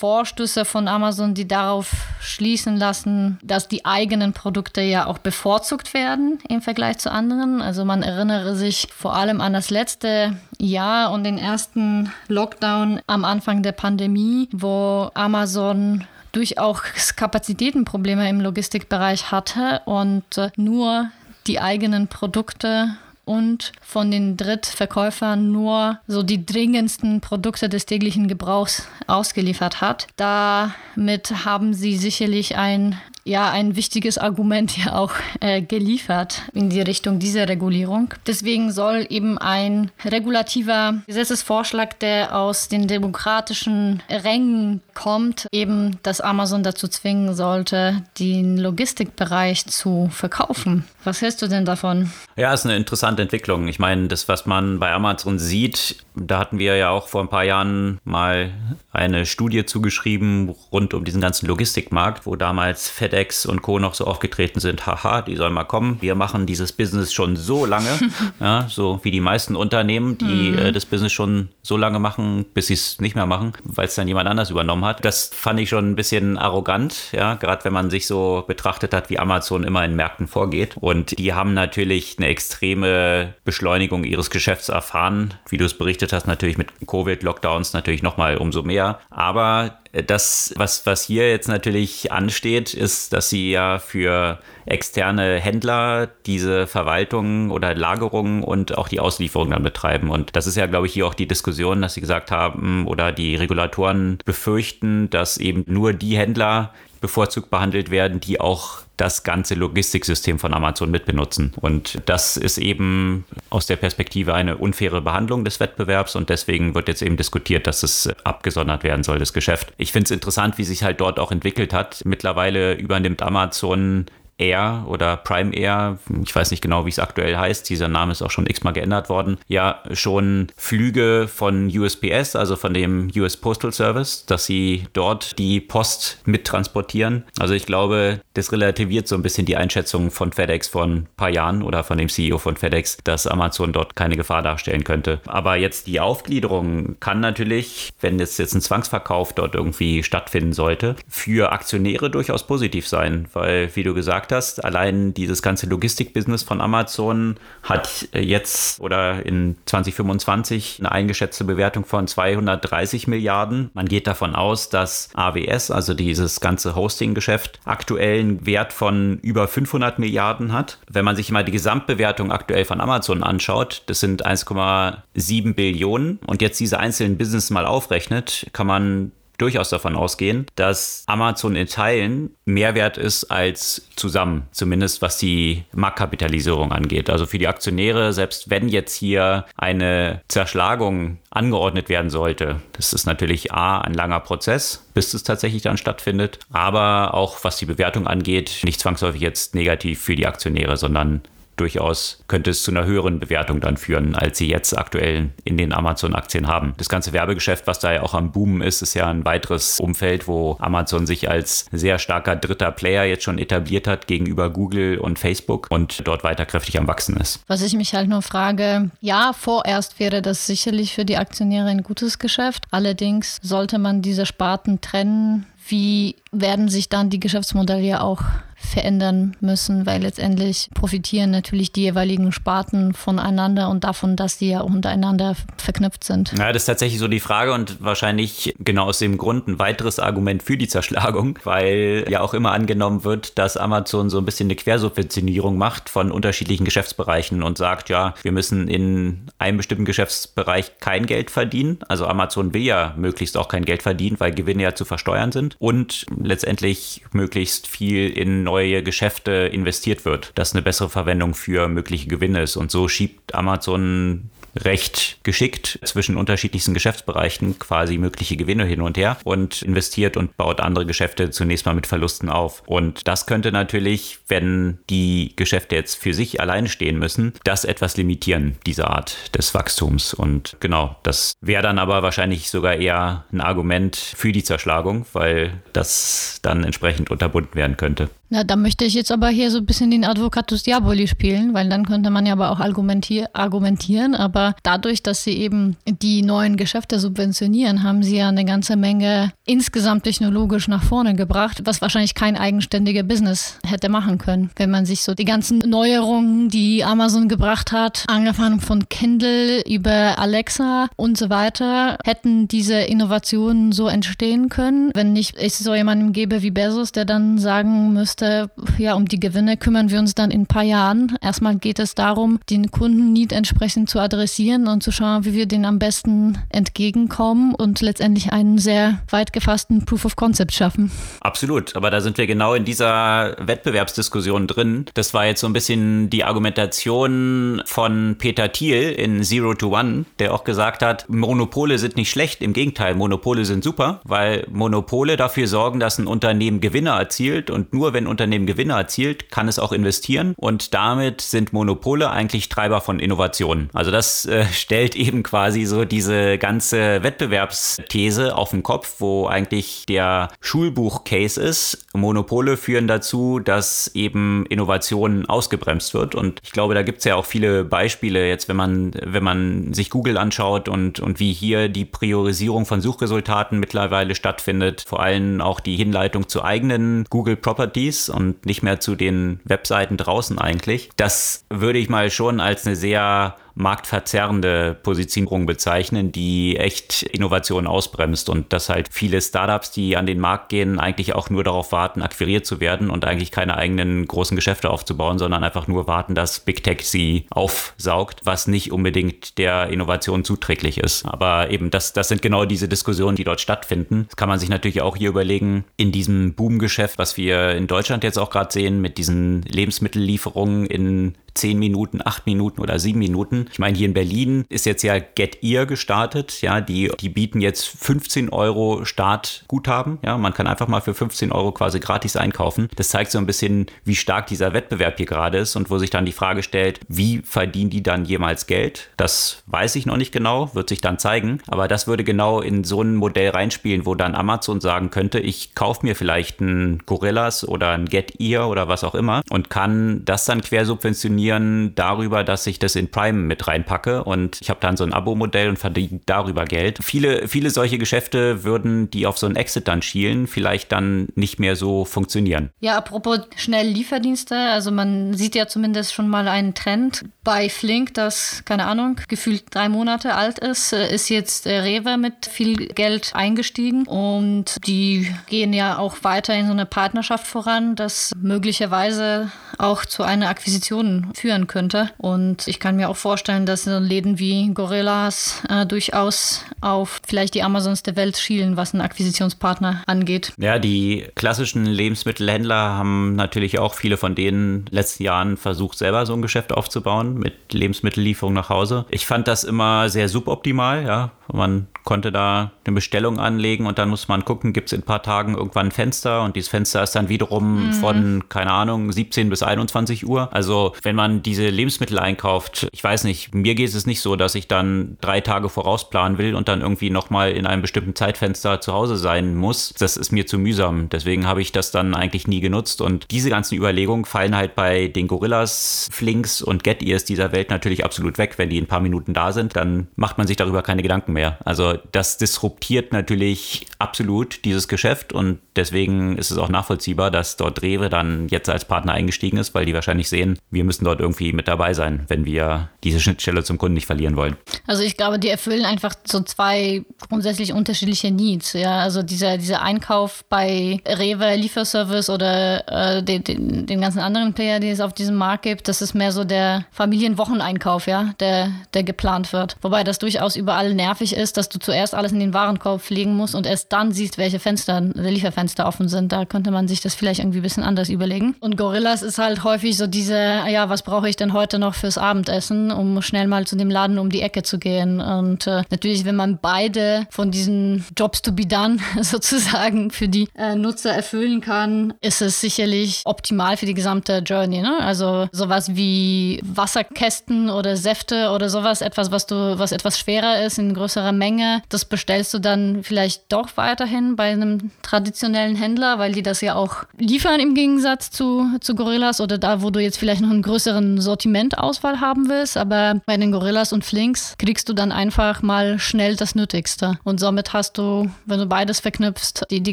[0.00, 1.90] Vorstöße von Amazon, die darauf
[2.22, 7.60] schließen lassen, dass die eigenen Produkte ja auch bevorzugt werden im Vergleich zu anderen.
[7.60, 13.26] Also man erinnere sich vor allem an das letzte Jahr und den ersten Lockdown am
[13.26, 16.80] Anfang der Pandemie, wo Amazon durchaus
[17.16, 20.24] Kapazitätenprobleme im Logistikbereich hatte und
[20.56, 21.10] nur
[21.46, 22.96] die eigenen Produkte
[23.30, 30.08] und von den Drittverkäufern nur so die dringendsten Produkte des täglichen Gebrauchs ausgeliefert hat.
[30.16, 36.80] Damit haben sie sicherlich ein ja ein wichtiges Argument ja auch äh, geliefert in die
[36.80, 38.14] Richtung dieser Regulierung.
[38.26, 46.62] Deswegen soll eben ein regulativer Gesetzesvorschlag, der aus den demokratischen Rängen kommt, eben das Amazon
[46.62, 50.84] dazu zwingen sollte, den Logistikbereich zu verkaufen.
[51.04, 52.10] Was hältst du denn davon?
[52.36, 53.68] Ja, ist eine interessante Entwicklung.
[53.68, 57.28] Ich meine, das, was man bei Amazon sieht, da hatten wir ja auch vor ein
[57.28, 58.50] paar Jahren mal
[58.92, 63.78] eine Studie zugeschrieben rund um diesen ganzen Logistikmarkt, wo damals FedEx und Co.
[63.78, 64.86] noch so aufgetreten sind.
[64.86, 65.98] Haha, die sollen mal kommen.
[66.00, 67.88] Wir machen dieses Business schon so lange,
[68.40, 70.58] ja, so wie die meisten Unternehmen, die mhm.
[70.58, 73.94] äh, das Business schon so lange machen, bis sie es nicht mehr machen, weil es
[73.94, 75.04] dann jemand anders übernommen hat.
[75.04, 79.08] Das fand ich schon ein bisschen arrogant, ja, gerade wenn man sich so betrachtet hat,
[79.08, 80.76] wie Amazon immer in Märkten vorgeht.
[80.80, 86.12] Und die haben natürlich eine extreme Beschleunigung ihres Geschäfts erfahren, wie du es berichtet beobachtet
[86.12, 89.00] hast, natürlich mit Covid-Lockdowns natürlich nochmal umso mehr.
[89.10, 96.08] Aber das, was, was hier jetzt natürlich ansteht, ist, dass sie ja für externe Händler
[96.26, 100.10] diese Verwaltung oder Lagerung und auch die Auslieferung dann betreiben.
[100.10, 103.12] Und das ist ja, glaube ich, hier auch die Diskussion, dass sie gesagt haben oder
[103.12, 109.54] die Regulatoren befürchten, dass eben nur die Händler bevorzugt behandelt werden, die auch das ganze
[109.54, 111.54] Logistiksystem von Amazon mitbenutzen.
[111.58, 116.88] Und das ist eben aus der Perspektive eine unfaire Behandlung des Wettbewerbs und deswegen wird
[116.88, 119.72] jetzt eben diskutiert, dass es abgesondert werden soll, das Geschäft.
[119.78, 122.02] Ich finde es interessant, wie sich halt dort auch entwickelt hat.
[122.04, 124.04] Mittlerweile übernimmt Amazon
[124.40, 128.22] Air oder Prime Air, ich weiß nicht genau, wie es aktuell heißt, dieser Name ist
[128.22, 133.72] auch schon x-mal geändert worden, ja schon Flüge von USPS, also von dem US Postal
[133.72, 137.24] Service, dass sie dort die Post mittransportieren.
[137.38, 141.30] Also ich glaube, das relativiert so ein bisschen die Einschätzung von FedEx vor ein paar
[141.30, 145.20] Jahren oder von dem CEO von FedEx, dass Amazon dort keine Gefahr darstellen könnte.
[145.26, 150.96] Aber jetzt die Aufgliederung kann natürlich, wenn jetzt, jetzt ein Zwangsverkauf dort irgendwie stattfinden sollte,
[151.08, 156.42] für Aktionäre durchaus positiv sein, weil, wie du gesagt gesagt hast, allein dieses ganze Logistikbusiness
[156.42, 163.70] von Amazon hat jetzt oder in 2025 eine eingeschätzte Bewertung von 230 Milliarden.
[163.74, 169.48] Man geht davon aus, dass AWS, also dieses ganze Hosting-Geschäft, aktuell einen Wert von über
[169.48, 170.78] 500 Milliarden hat.
[170.88, 176.40] Wenn man sich mal die Gesamtbewertung aktuell von Amazon anschaut, das sind 1,7 Billionen und
[176.40, 182.34] jetzt diese einzelnen Business mal aufrechnet, kann man durchaus davon ausgehen, dass Amazon in Teilen
[182.44, 187.10] mehr wert ist als zusammen, zumindest was die Marktkapitalisierung angeht.
[187.10, 193.06] Also für die Aktionäre, selbst wenn jetzt hier eine Zerschlagung angeordnet werden sollte, das ist
[193.06, 198.06] natürlich A, ein langer Prozess, bis es tatsächlich dann stattfindet, aber auch was die Bewertung
[198.06, 201.22] angeht, nicht zwangsläufig jetzt negativ für die Aktionäre, sondern
[201.60, 205.72] durchaus könnte es zu einer höheren Bewertung dann führen, als sie jetzt aktuell in den
[205.72, 206.74] Amazon-Aktien haben.
[206.78, 210.26] Das ganze Werbegeschäft, was da ja auch am Boomen ist, ist ja ein weiteres Umfeld,
[210.26, 215.18] wo Amazon sich als sehr starker dritter Player jetzt schon etabliert hat gegenüber Google und
[215.18, 217.40] Facebook und dort weiter kräftig am Wachsen ist.
[217.46, 221.82] Was ich mich halt nur frage, ja, vorerst wäre das sicherlich für die Aktionäre ein
[221.82, 222.64] gutes Geschäft.
[222.70, 225.46] Allerdings sollte man diese Sparten trennen.
[225.68, 228.22] Wie werden sich dann die Geschäftsmodelle auch
[228.60, 234.60] verändern müssen, weil letztendlich profitieren natürlich die jeweiligen Sparten voneinander und davon, dass die ja
[234.60, 236.32] untereinander verknüpft sind.
[236.38, 239.98] Ja, das ist tatsächlich so die Frage und wahrscheinlich genau aus dem Grund ein weiteres
[239.98, 244.46] Argument für die Zerschlagung, weil ja auch immer angenommen wird, dass Amazon so ein bisschen
[244.46, 250.78] eine Quersubventionierung macht von unterschiedlichen Geschäftsbereichen und sagt, ja, wir müssen in einem bestimmten Geschäftsbereich
[250.80, 251.78] kein Geld verdienen.
[251.88, 255.56] Also Amazon will ja möglichst auch kein Geld verdienen, weil Gewinne ja zu versteuern sind
[255.58, 262.08] und letztendlich möglichst viel in neue Geschäfte investiert wird, dass eine bessere Verwendung für mögliche
[262.08, 262.56] Gewinne ist.
[262.56, 269.16] Und so schiebt Amazon recht geschickt zwischen unterschiedlichsten Geschäftsbereichen quasi mögliche Gewinne hin und her
[269.22, 272.64] und investiert und baut andere Geschäfte zunächst mal mit Verlusten auf.
[272.66, 277.96] Und das könnte natürlich, wenn die Geschäfte jetzt für sich alleine stehen müssen, das etwas
[277.96, 280.14] limitieren, diese Art des Wachstums.
[280.14, 285.62] Und genau, das wäre dann aber wahrscheinlich sogar eher ein Argument für die Zerschlagung, weil
[285.72, 288.10] das dann entsprechend unterbunden werden könnte.
[288.32, 291.68] Na, da möchte ich jetzt aber hier so ein bisschen den Advocatus Diaboli spielen, weil
[291.68, 294.14] dann könnte man ja aber auch argumentier argumentieren.
[294.14, 299.32] Aber dadurch, dass sie eben die neuen Geschäfte subventionieren, haben sie ja eine ganze Menge
[299.46, 304.50] insgesamt technologisch nach vorne gebracht, was wahrscheinlich kein eigenständiger Business hätte machen können.
[304.54, 310.20] Wenn man sich so die ganzen Neuerungen, die Amazon gebracht hat, angefangen von Kindle über
[310.20, 316.12] Alexa und so weiter, hätten diese Innovationen so entstehen können, wenn nicht es so jemanden
[316.12, 320.14] gäbe wie Bezos, der dann sagen müsste, heißt, ja, um die Gewinne kümmern wir uns
[320.14, 321.16] dann in ein paar Jahren.
[321.20, 325.64] Erstmal geht es darum, den Kundenneed entsprechend zu adressieren und zu schauen, wie wir den
[325.64, 330.90] am besten entgegenkommen und letztendlich einen sehr weit gefassten Proof of Concept schaffen.
[331.20, 334.86] Absolut, aber da sind wir genau in dieser Wettbewerbsdiskussion drin.
[334.94, 340.04] Das war jetzt so ein bisschen die Argumentation von Peter Thiel in Zero to One,
[340.18, 345.16] der auch gesagt hat, Monopole sind nicht schlecht, im Gegenteil, Monopole sind super, weil Monopole
[345.16, 349.58] dafür sorgen, dass ein Unternehmen Gewinne erzielt und nur wenn Unternehmen Gewinne erzielt, kann es
[349.58, 353.70] auch investieren und damit sind Monopole eigentlich Treiber von Innovationen.
[353.72, 359.86] Also das äh, stellt eben quasi so diese ganze Wettbewerbsthese auf den Kopf, wo eigentlich
[359.86, 361.86] der Schulbuch-Case ist.
[361.94, 367.14] Monopole führen dazu, dass eben Innovationen ausgebremst wird und ich glaube, da gibt es ja
[367.14, 371.68] auch viele Beispiele jetzt, wenn man, wenn man sich Google anschaut und, und wie hier
[371.68, 377.99] die Priorisierung von Suchresultaten mittlerweile stattfindet, vor allem auch die Hinleitung zu eigenen Google Properties
[378.08, 380.90] und nicht mehr zu den Webseiten draußen eigentlich.
[380.96, 388.28] Das würde ich mal schon als eine sehr marktverzerrende Positionierung bezeichnen, die echt Innovationen ausbremst
[388.28, 392.02] und dass halt viele Startups, die an den Markt gehen, eigentlich auch nur darauf warten,
[392.02, 396.40] akquiriert zu werden und eigentlich keine eigenen großen Geschäfte aufzubauen, sondern einfach nur warten, dass
[396.40, 401.04] Big Tech sie aufsaugt, was nicht unbedingt der Innovation zuträglich ist.
[401.06, 404.06] Aber eben das, das sind genau diese Diskussionen, die dort stattfinden.
[404.08, 408.04] Das kann man sich natürlich auch hier überlegen, in diesem Boomgeschäft, was wir in Deutschland
[408.04, 413.46] jetzt auch gerade sehen, mit diesen Lebensmittellieferungen in zehn Minuten, acht Minuten oder sieben Minuten.
[413.52, 416.42] Ich meine, hier in Berlin ist jetzt ja Get Ear gestartet.
[416.42, 419.98] Ja, die, die bieten jetzt 15 Euro Startguthaben.
[420.04, 422.68] Ja, man kann einfach mal für 15 Euro quasi gratis einkaufen.
[422.76, 425.90] Das zeigt so ein bisschen, wie stark dieser Wettbewerb hier gerade ist und wo sich
[425.90, 428.90] dann die Frage stellt, wie verdienen die dann jemals Geld?
[428.96, 431.40] Das weiß ich noch nicht genau, wird sich dann zeigen.
[431.48, 435.54] Aber das würde genau in so ein Modell reinspielen, wo dann Amazon sagen könnte, ich
[435.54, 440.04] kaufe mir vielleicht ein Gorillas oder ein Get Ear oder was auch immer und kann
[440.04, 444.60] das dann quersubventionieren funktionieren darüber, dass ich das in Prime mit reinpacke und ich habe
[444.60, 446.78] dann so ein Abo-Modell und verdiene darüber Geld.
[446.82, 451.38] Viele, viele solche Geschäfte würden, die auf so ein Exit dann schielen, vielleicht dann nicht
[451.38, 452.50] mehr so funktionieren.
[452.60, 457.94] Ja, apropos schnell Lieferdienste, also man sieht ja zumindest schon mal einen Trend bei Flink,
[457.94, 462.56] das, keine Ahnung, gefühlt drei Monate alt ist, äh, ist jetzt äh, Rewe mit viel
[462.68, 469.30] Geld eingestiegen und die gehen ja auch weiter in so eine Partnerschaft voran, das möglicherweise
[469.58, 471.90] auch zu einer Akquisition führen könnte.
[471.98, 477.34] Und ich kann mir auch vorstellen, dass so Läden wie Gorillas äh, durchaus auf vielleicht
[477.34, 480.32] die Amazons der Welt schielen, was einen Akquisitionspartner angeht.
[480.38, 485.78] Ja, die klassischen Lebensmittelhändler haben natürlich auch viele von denen in den letzten Jahren versucht,
[485.78, 488.86] selber so ein Geschäft aufzubauen mit Lebensmittellieferung nach Hause.
[488.90, 491.12] Ich fand das immer sehr suboptimal, ja.
[491.32, 494.84] Man konnte da eine Bestellung anlegen und dann muss man gucken, gibt es in ein
[494.84, 497.72] paar Tagen irgendwann ein Fenster und dieses Fenster ist dann wiederum mhm.
[497.74, 500.28] von, keine Ahnung, 17 bis 21 Uhr.
[500.32, 504.34] Also wenn man diese Lebensmittel einkauft, ich weiß nicht, mir geht es nicht so, dass
[504.34, 508.72] ich dann drei Tage vorausplanen will und dann irgendwie nochmal in einem bestimmten Zeitfenster zu
[508.72, 509.74] Hause sein muss.
[509.78, 510.88] Das ist mir zu mühsam.
[510.90, 514.88] Deswegen habe ich das dann eigentlich nie genutzt und diese ganzen Überlegungen fallen halt bei
[514.88, 518.34] den Gorillas, Flinks und Get Ears dieser Welt natürlich absolut weg.
[518.36, 521.12] Wenn die in ein paar Minuten da sind, dann macht man sich darüber keine Gedanken
[521.12, 521.38] mehr.
[521.44, 527.62] Also das disruptiert natürlich absolut dieses Geschäft und deswegen ist es auch nachvollziehbar, dass dort
[527.62, 531.32] Rewe dann jetzt als Partner eingestiegen ist, weil die wahrscheinlich sehen, wir müssen dort irgendwie
[531.32, 534.36] mit dabei sein, wenn wir diese Schnittstelle zum Kunden nicht verlieren wollen.
[534.66, 538.54] Also ich glaube, die erfüllen einfach so zwei grundsätzlich unterschiedliche Needs.
[538.54, 544.32] Ja, also dieser, dieser Einkauf bei Rewe Lieferservice oder äh, den, den, den ganzen anderen
[544.32, 548.50] Player, die es auf diesem Markt gibt, das ist mehr so der Familienwocheneinkauf, ja, der,
[548.74, 549.56] der geplant wird.
[549.62, 553.34] Wobei das durchaus überall nervig ist, dass du zuerst alles in den Warenkorb legen musst
[553.34, 556.12] und erst dann siehst, welche Fenster, Lieferfenster offen sind.
[556.12, 558.36] Da könnte man sich das vielleicht irgendwie ein bisschen anders überlegen.
[558.40, 561.98] Und Gorillas ist halt häufig so diese, ja, was brauche ich denn heute noch fürs
[561.98, 565.00] Abendessen, um schnell mal zu dem Laden um die Ecke zu gehen.
[565.00, 570.28] Und äh, natürlich, wenn man beide von diesen Jobs to be done sozusagen für die
[570.36, 574.62] äh, Nutzer erfüllen kann, ist es sicherlich optimal für die gesamte Journey.
[574.62, 574.78] Ne?
[574.80, 580.58] Also sowas wie Wasserkästen oder Säfte oder sowas, etwas, was du, was etwas schwerer ist
[580.58, 586.12] in größerer Menge, das bestellst du dann vielleicht doch weiterhin bei einem traditionellen Händler, weil
[586.12, 589.98] die das ja auch liefern im Gegensatz zu, zu Gorillas oder da, wo du jetzt
[589.98, 592.56] vielleicht noch einen größeren Sortimentauswahl haben willst.
[592.56, 596.98] Aber bei den Gorillas und Flinks kriegst du dann einfach mal schnell das Nötigste.
[597.04, 599.72] Und somit hast du, wenn du beides verknüpfst, die, die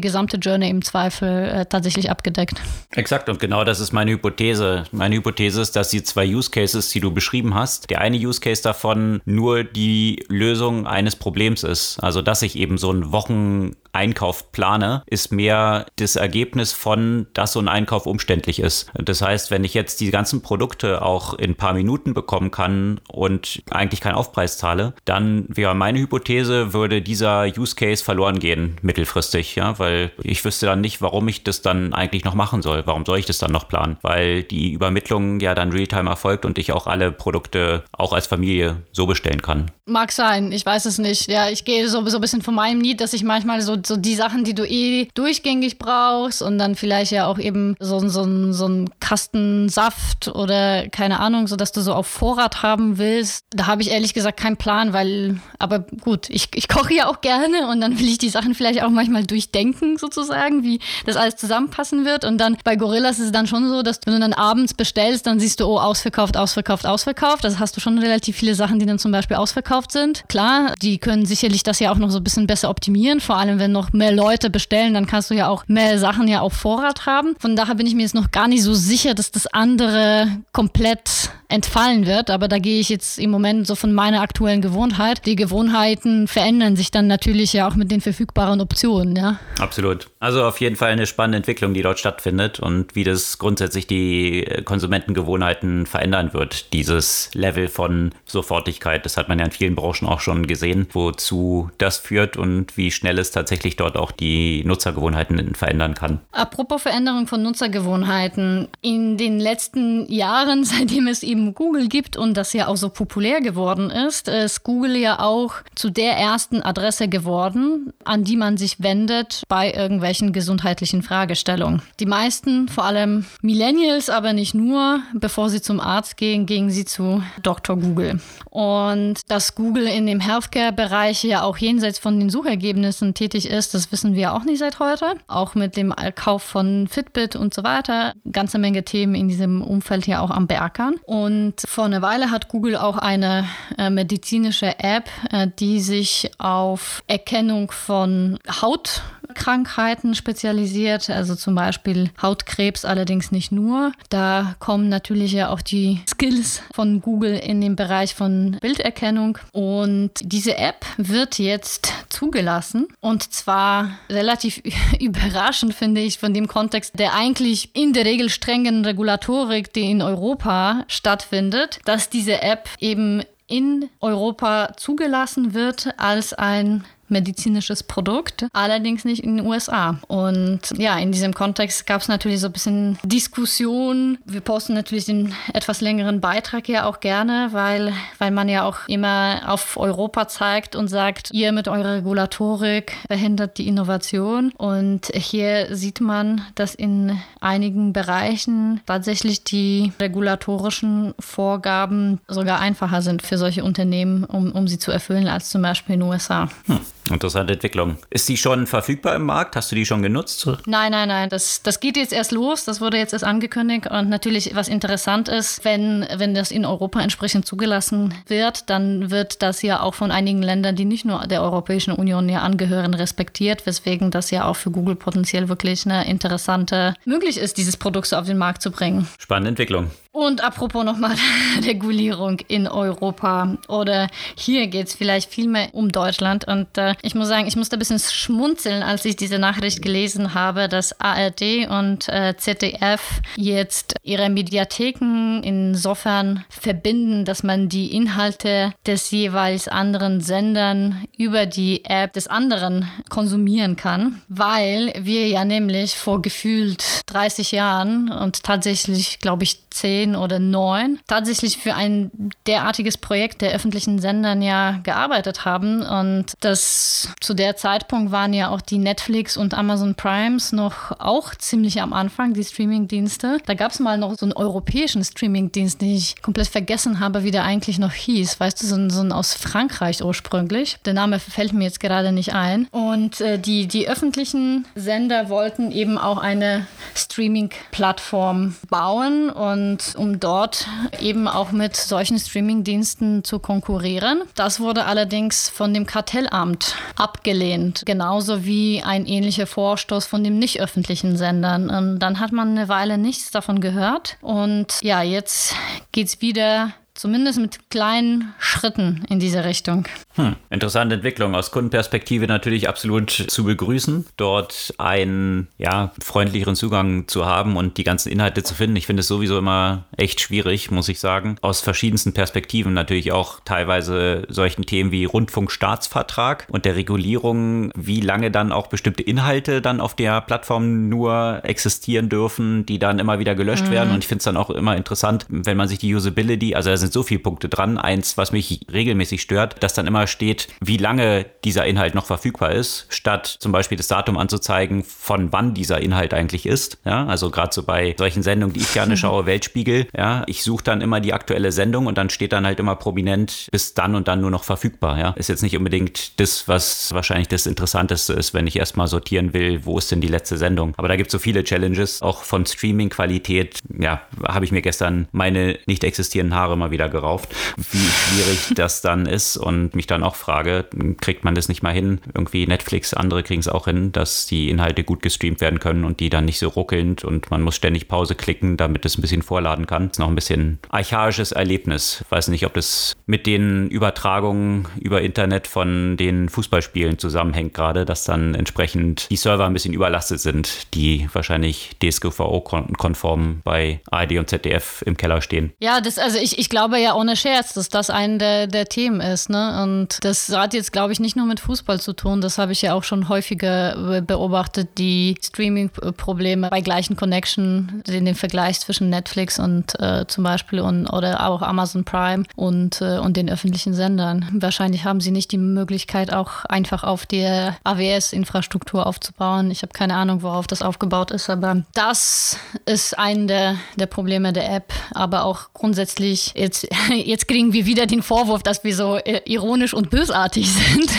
[0.00, 2.60] gesamte Journey im Zweifel äh, tatsächlich abgedeckt.
[2.94, 4.84] Exakt, und genau das ist meine Hypothese.
[4.92, 8.40] Meine Hypothese ist, dass die zwei Use Cases, die du beschrieben hast, der eine Use
[8.40, 11.98] Case davon nur die Lösung eines Problems ist.
[12.02, 17.60] Also, dass ich eben so einen Wocheneinkauf plane, ist mehr das Ergebnis von, dass so
[17.60, 18.90] ein Einkauf umständlich ist.
[18.94, 23.00] Das heißt, wenn ich jetzt die ganzen Produkte auch in ein paar Minuten bekommen kann
[23.08, 28.76] und eigentlich keinen Aufpreis zahle, dann wäre meine Hypothese, würde dieser Use Case verloren gehen
[28.82, 32.82] mittelfristig, ja, weil ich wüsste dann nicht, warum ich das dann eigentlich noch machen soll.
[32.86, 33.96] Warum soll ich das dann noch planen?
[34.02, 38.82] Weil die Übermittlung ja dann Realtime erfolgt und ich auch alle Produkte auch als Familie
[38.92, 39.70] so bestellen kann.
[39.86, 41.28] Mag sein, ich weiß es nicht.
[41.28, 43.96] Ja, ich gehe so, so ein bisschen von meinem Need, dass ich manchmal so, so
[43.96, 48.52] die Sachen, die du eh durchgängig brauchst und dann vielleicht ja auch eben so, so,
[48.52, 53.44] so ein Kasten Saft oder keine Ahnung, so dass du so auf Vorrat haben willst.
[53.50, 57.20] Da habe ich ehrlich gesagt keinen Plan, weil, aber gut, ich, ich koche ja auch
[57.20, 61.36] gerne und dann will ich die Sachen vielleicht auch manchmal durchdenken, sozusagen, wie das alles
[61.36, 62.24] zusammenpassen wird.
[62.24, 65.26] Und dann bei Gorillas ist es dann schon so, dass wenn du dann abends bestellst,
[65.26, 67.44] dann siehst du, oh, ausverkauft, ausverkauft, ausverkauft.
[67.44, 70.24] Das hast du schon relativ viele Sachen, die dann zum Beispiel ausverkauft sind.
[70.28, 73.58] Klar, die können sicherlich das ja auch noch so ein bisschen besser optimieren, vor allem
[73.58, 77.06] wenn noch mehr Leute bestellen, dann kannst du ja auch mehr Sachen ja auf Vorrat
[77.06, 77.34] haben.
[77.38, 81.30] Von daher bin ich mir jetzt noch gar nicht so sicher, dass das andere komplett
[81.48, 82.30] entfallen wird.
[82.30, 85.24] Aber da gehe ich jetzt im Moment so von meiner aktuellen Gewohnheit.
[85.24, 89.38] Die Gewohnheiten verändern sich dann natürlich ja auch mit den verfügbaren Optionen, ja.
[89.58, 90.10] Absolut.
[90.20, 94.46] Also auf jeden Fall eine spannende Entwicklung, die dort stattfindet und wie das grundsätzlich die
[94.64, 96.72] Konsumentengewohnheiten verändern wird.
[96.72, 101.70] Dieses Level von Sofortigkeit, das hat man ja in vielen Branchen auch schon gesehen, wozu
[101.78, 106.20] das führt und wie schnell es tatsächlich dort auch die Nutzergewohnheiten verändern kann.
[106.32, 108.68] Apropos Veränderung von Nutzergewohnheiten.
[108.82, 113.40] In den letzten Jahren, seitdem es eben Google gibt und das ja auch so populär
[113.40, 118.82] geworden ist, ist Google ja auch zu der ersten Adresse geworden, an die man sich
[118.82, 121.82] wendet bei irgendwelchen gesundheitlichen Fragestellungen.
[122.00, 126.84] Die meisten, vor allem Millennials, aber nicht nur, bevor sie zum Arzt gehen, gehen sie
[126.84, 127.76] zu Dr.
[127.76, 128.20] Google.
[128.50, 133.92] Und dass Google in dem Healthcare-Bereich ja auch jenseits von den Suchergebnissen tätig ist, das
[133.92, 135.14] wissen wir auch nicht seit heute.
[135.26, 138.14] Auch mit dem Kauf von Fitbit und so weiter.
[138.32, 140.94] Ganze Menge Themen in diesem Umfeld hier auch am Beackern.
[141.04, 143.44] Und vor einer Weile hat Google auch eine
[143.76, 149.02] äh, medizinische App, äh, die sich auf Erkennung von Haut
[149.34, 153.92] Krankheiten spezialisiert, also zum Beispiel Hautkrebs allerdings nicht nur.
[154.10, 160.10] Da kommen natürlich ja auch die Skills von Google in den Bereich von Bilderkennung und
[160.20, 164.62] diese App wird jetzt zugelassen und zwar relativ
[165.00, 170.02] überraschend finde ich von dem Kontext der eigentlich in der Regel strengen Regulatorik, die in
[170.02, 179.04] Europa stattfindet, dass diese App eben in Europa zugelassen wird als ein medizinisches Produkt, allerdings
[179.04, 179.98] nicht in den USA.
[180.08, 184.18] Und ja, in diesem Kontext gab es natürlich so ein bisschen Diskussion.
[184.24, 188.88] Wir posten natürlich den etwas längeren Beitrag ja auch gerne, weil, weil man ja auch
[188.88, 194.52] immer auf Europa zeigt und sagt, ihr mit eurer Regulatorik verhindert die Innovation.
[194.56, 203.22] Und hier sieht man, dass in einigen Bereichen tatsächlich die regulatorischen Vorgaben sogar einfacher sind
[203.22, 206.48] für solche Unternehmen, um, um sie zu erfüllen, als zum Beispiel in den USA.
[206.66, 206.80] Hm.
[207.10, 207.96] Interessante Entwicklung.
[208.10, 209.56] Ist die schon verfügbar im Markt?
[209.56, 210.46] Hast du die schon genutzt?
[210.66, 211.28] Nein, nein, nein.
[211.28, 212.64] Das, das geht jetzt erst los.
[212.64, 213.86] Das wurde jetzt erst angekündigt.
[213.86, 219.42] Und natürlich, was interessant ist, wenn, wenn das in Europa entsprechend zugelassen wird, dann wird
[219.42, 223.66] das ja auch von einigen Ländern, die nicht nur der Europäischen Union ja angehören, respektiert,
[223.66, 228.16] weswegen das ja auch für Google potenziell wirklich eine interessante möglich ist, dieses Produkt so
[228.16, 229.08] auf den Markt zu bringen.
[229.18, 229.90] Spannende Entwicklung.
[230.18, 231.14] Und apropos nochmal
[231.64, 236.44] Regulierung in Europa oder hier geht es vielleicht viel mehr um Deutschland.
[236.44, 240.34] Und äh, ich muss sagen, ich musste ein bisschen schmunzeln, als ich diese Nachricht gelesen
[240.34, 248.74] habe, dass ARD und äh, ZDF jetzt ihre Mediatheken insofern verbinden, dass man die Inhalte
[248.88, 255.94] des jeweils anderen Sendern über die App des anderen konsumieren kann, weil wir ja nämlich
[255.94, 262.10] vor gefühlt 30 Jahren und tatsächlich, glaube ich, 10 zehn oder neun tatsächlich für ein
[262.46, 265.82] derartiges Projekt der öffentlichen Sendern ja gearbeitet haben.
[265.82, 271.34] Und das zu der Zeitpunkt waren ja auch die Netflix und Amazon Primes noch auch
[271.34, 273.38] ziemlich am Anfang, die Streaming-Dienste.
[273.46, 277.30] Da gab es mal noch so einen europäischen Streaming-Dienst, den ich komplett vergessen habe, wie
[277.30, 278.40] der eigentlich noch hieß.
[278.40, 280.78] Weißt du, so ein, so ein aus Frankreich ursprünglich.
[280.84, 282.68] Der Name fällt mir jetzt gerade nicht ein.
[282.70, 290.66] Und äh, die, die öffentlichen Sender wollten eben auch eine Streaming-Plattform bauen und um dort
[291.00, 294.22] eben auch mit solchen Streamingdiensten zu konkurrieren.
[294.34, 300.60] Das wurde allerdings von dem Kartellamt abgelehnt, genauso wie ein ähnlicher Vorstoß von den nicht
[300.60, 301.70] öffentlichen Sendern.
[301.70, 305.54] Und dann hat man eine Weile nichts davon gehört und ja, jetzt
[305.92, 309.84] geht es wieder zumindest mit kleinen Schritten in diese Richtung.
[310.18, 311.36] Hm, interessante Entwicklung.
[311.36, 317.84] Aus Kundenperspektive natürlich absolut zu begrüßen, dort einen ja, freundlicheren Zugang zu haben und die
[317.84, 318.74] ganzen Inhalte zu finden.
[318.74, 321.36] Ich finde es sowieso immer echt schwierig, muss ich sagen.
[321.40, 328.32] Aus verschiedensten Perspektiven natürlich auch teilweise solchen Themen wie Rundfunkstaatsvertrag und der Regulierung, wie lange
[328.32, 333.36] dann auch bestimmte Inhalte dann auf der Plattform nur existieren dürfen, die dann immer wieder
[333.36, 333.70] gelöscht mhm.
[333.70, 333.94] werden.
[333.94, 336.76] Und ich finde es dann auch immer interessant, wenn man sich die Usability, also da
[336.76, 337.78] sind so viele Punkte dran.
[337.78, 342.52] Eins, was mich regelmäßig stört, dass dann immer steht, wie lange dieser Inhalt noch verfügbar
[342.52, 346.78] ist, statt zum Beispiel das Datum anzuzeigen, von wann dieser Inhalt eigentlich ist.
[346.84, 350.64] Ja, also gerade so bei solchen Sendungen, die ich gerne schaue, Weltspiegel, ja, ich suche
[350.64, 354.08] dann immer die aktuelle Sendung und dann steht dann halt immer prominent bis dann und
[354.08, 354.98] dann nur noch verfügbar.
[354.98, 359.32] Ja, ist jetzt nicht unbedingt das, was wahrscheinlich das Interessanteste ist, wenn ich erstmal sortieren
[359.32, 360.74] will, wo ist denn die letzte Sendung.
[360.76, 363.60] Aber da gibt es so viele Challenges, auch von Streaming-Qualität.
[363.78, 368.80] Ja, habe ich mir gestern meine nicht existierenden Haare mal wieder gerauft, wie schwierig das
[368.80, 370.66] dann ist und mich dann dann auch frage,
[371.00, 372.00] kriegt man das nicht mal hin?
[372.14, 376.00] Irgendwie Netflix, andere kriegen es auch hin, dass die Inhalte gut gestreamt werden können und
[376.00, 379.22] die dann nicht so ruckelnd und man muss ständig Pause klicken, damit es ein bisschen
[379.22, 379.88] vorladen kann.
[379.88, 382.04] Das ist noch ein bisschen archaisches Erlebnis.
[382.08, 388.04] Weiß nicht, ob das mit den Übertragungen über Internet von den Fußballspielen zusammenhängt gerade, dass
[388.04, 394.82] dann entsprechend die Server ein bisschen überlastet sind, die wahrscheinlich DSGVO-konform bei ARD und ZDF
[394.86, 395.52] im Keller stehen.
[395.60, 399.00] Ja, das, also ich, ich glaube ja ohne Scherz, dass das ein der, der Themen
[399.00, 399.30] ist.
[399.30, 399.62] Ne?
[399.62, 402.20] Und das hat jetzt, glaube ich, nicht nur mit Fußball zu tun.
[402.20, 408.14] Das habe ich ja auch schon häufiger beobachtet, die Streaming-Probleme bei gleichen Connection, den, den
[408.14, 413.16] Vergleich zwischen Netflix und äh, zum Beispiel und, oder auch Amazon Prime und, äh, und
[413.16, 414.28] den öffentlichen Sendern.
[414.32, 419.50] Wahrscheinlich haben sie nicht die Möglichkeit, auch einfach auf der AWS-Infrastruktur aufzubauen.
[419.50, 424.32] Ich habe keine Ahnung, worauf das aufgebaut ist, aber das ist ein der, der Probleme
[424.32, 424.72] der App.
[424.92, 429.20] Aber auch grundsätzlich, jetzt, jetzt kriegen wir wieder den Vorwurf, dass wir so äh,
[429.68, 430.90] ironisch und bösartig sind.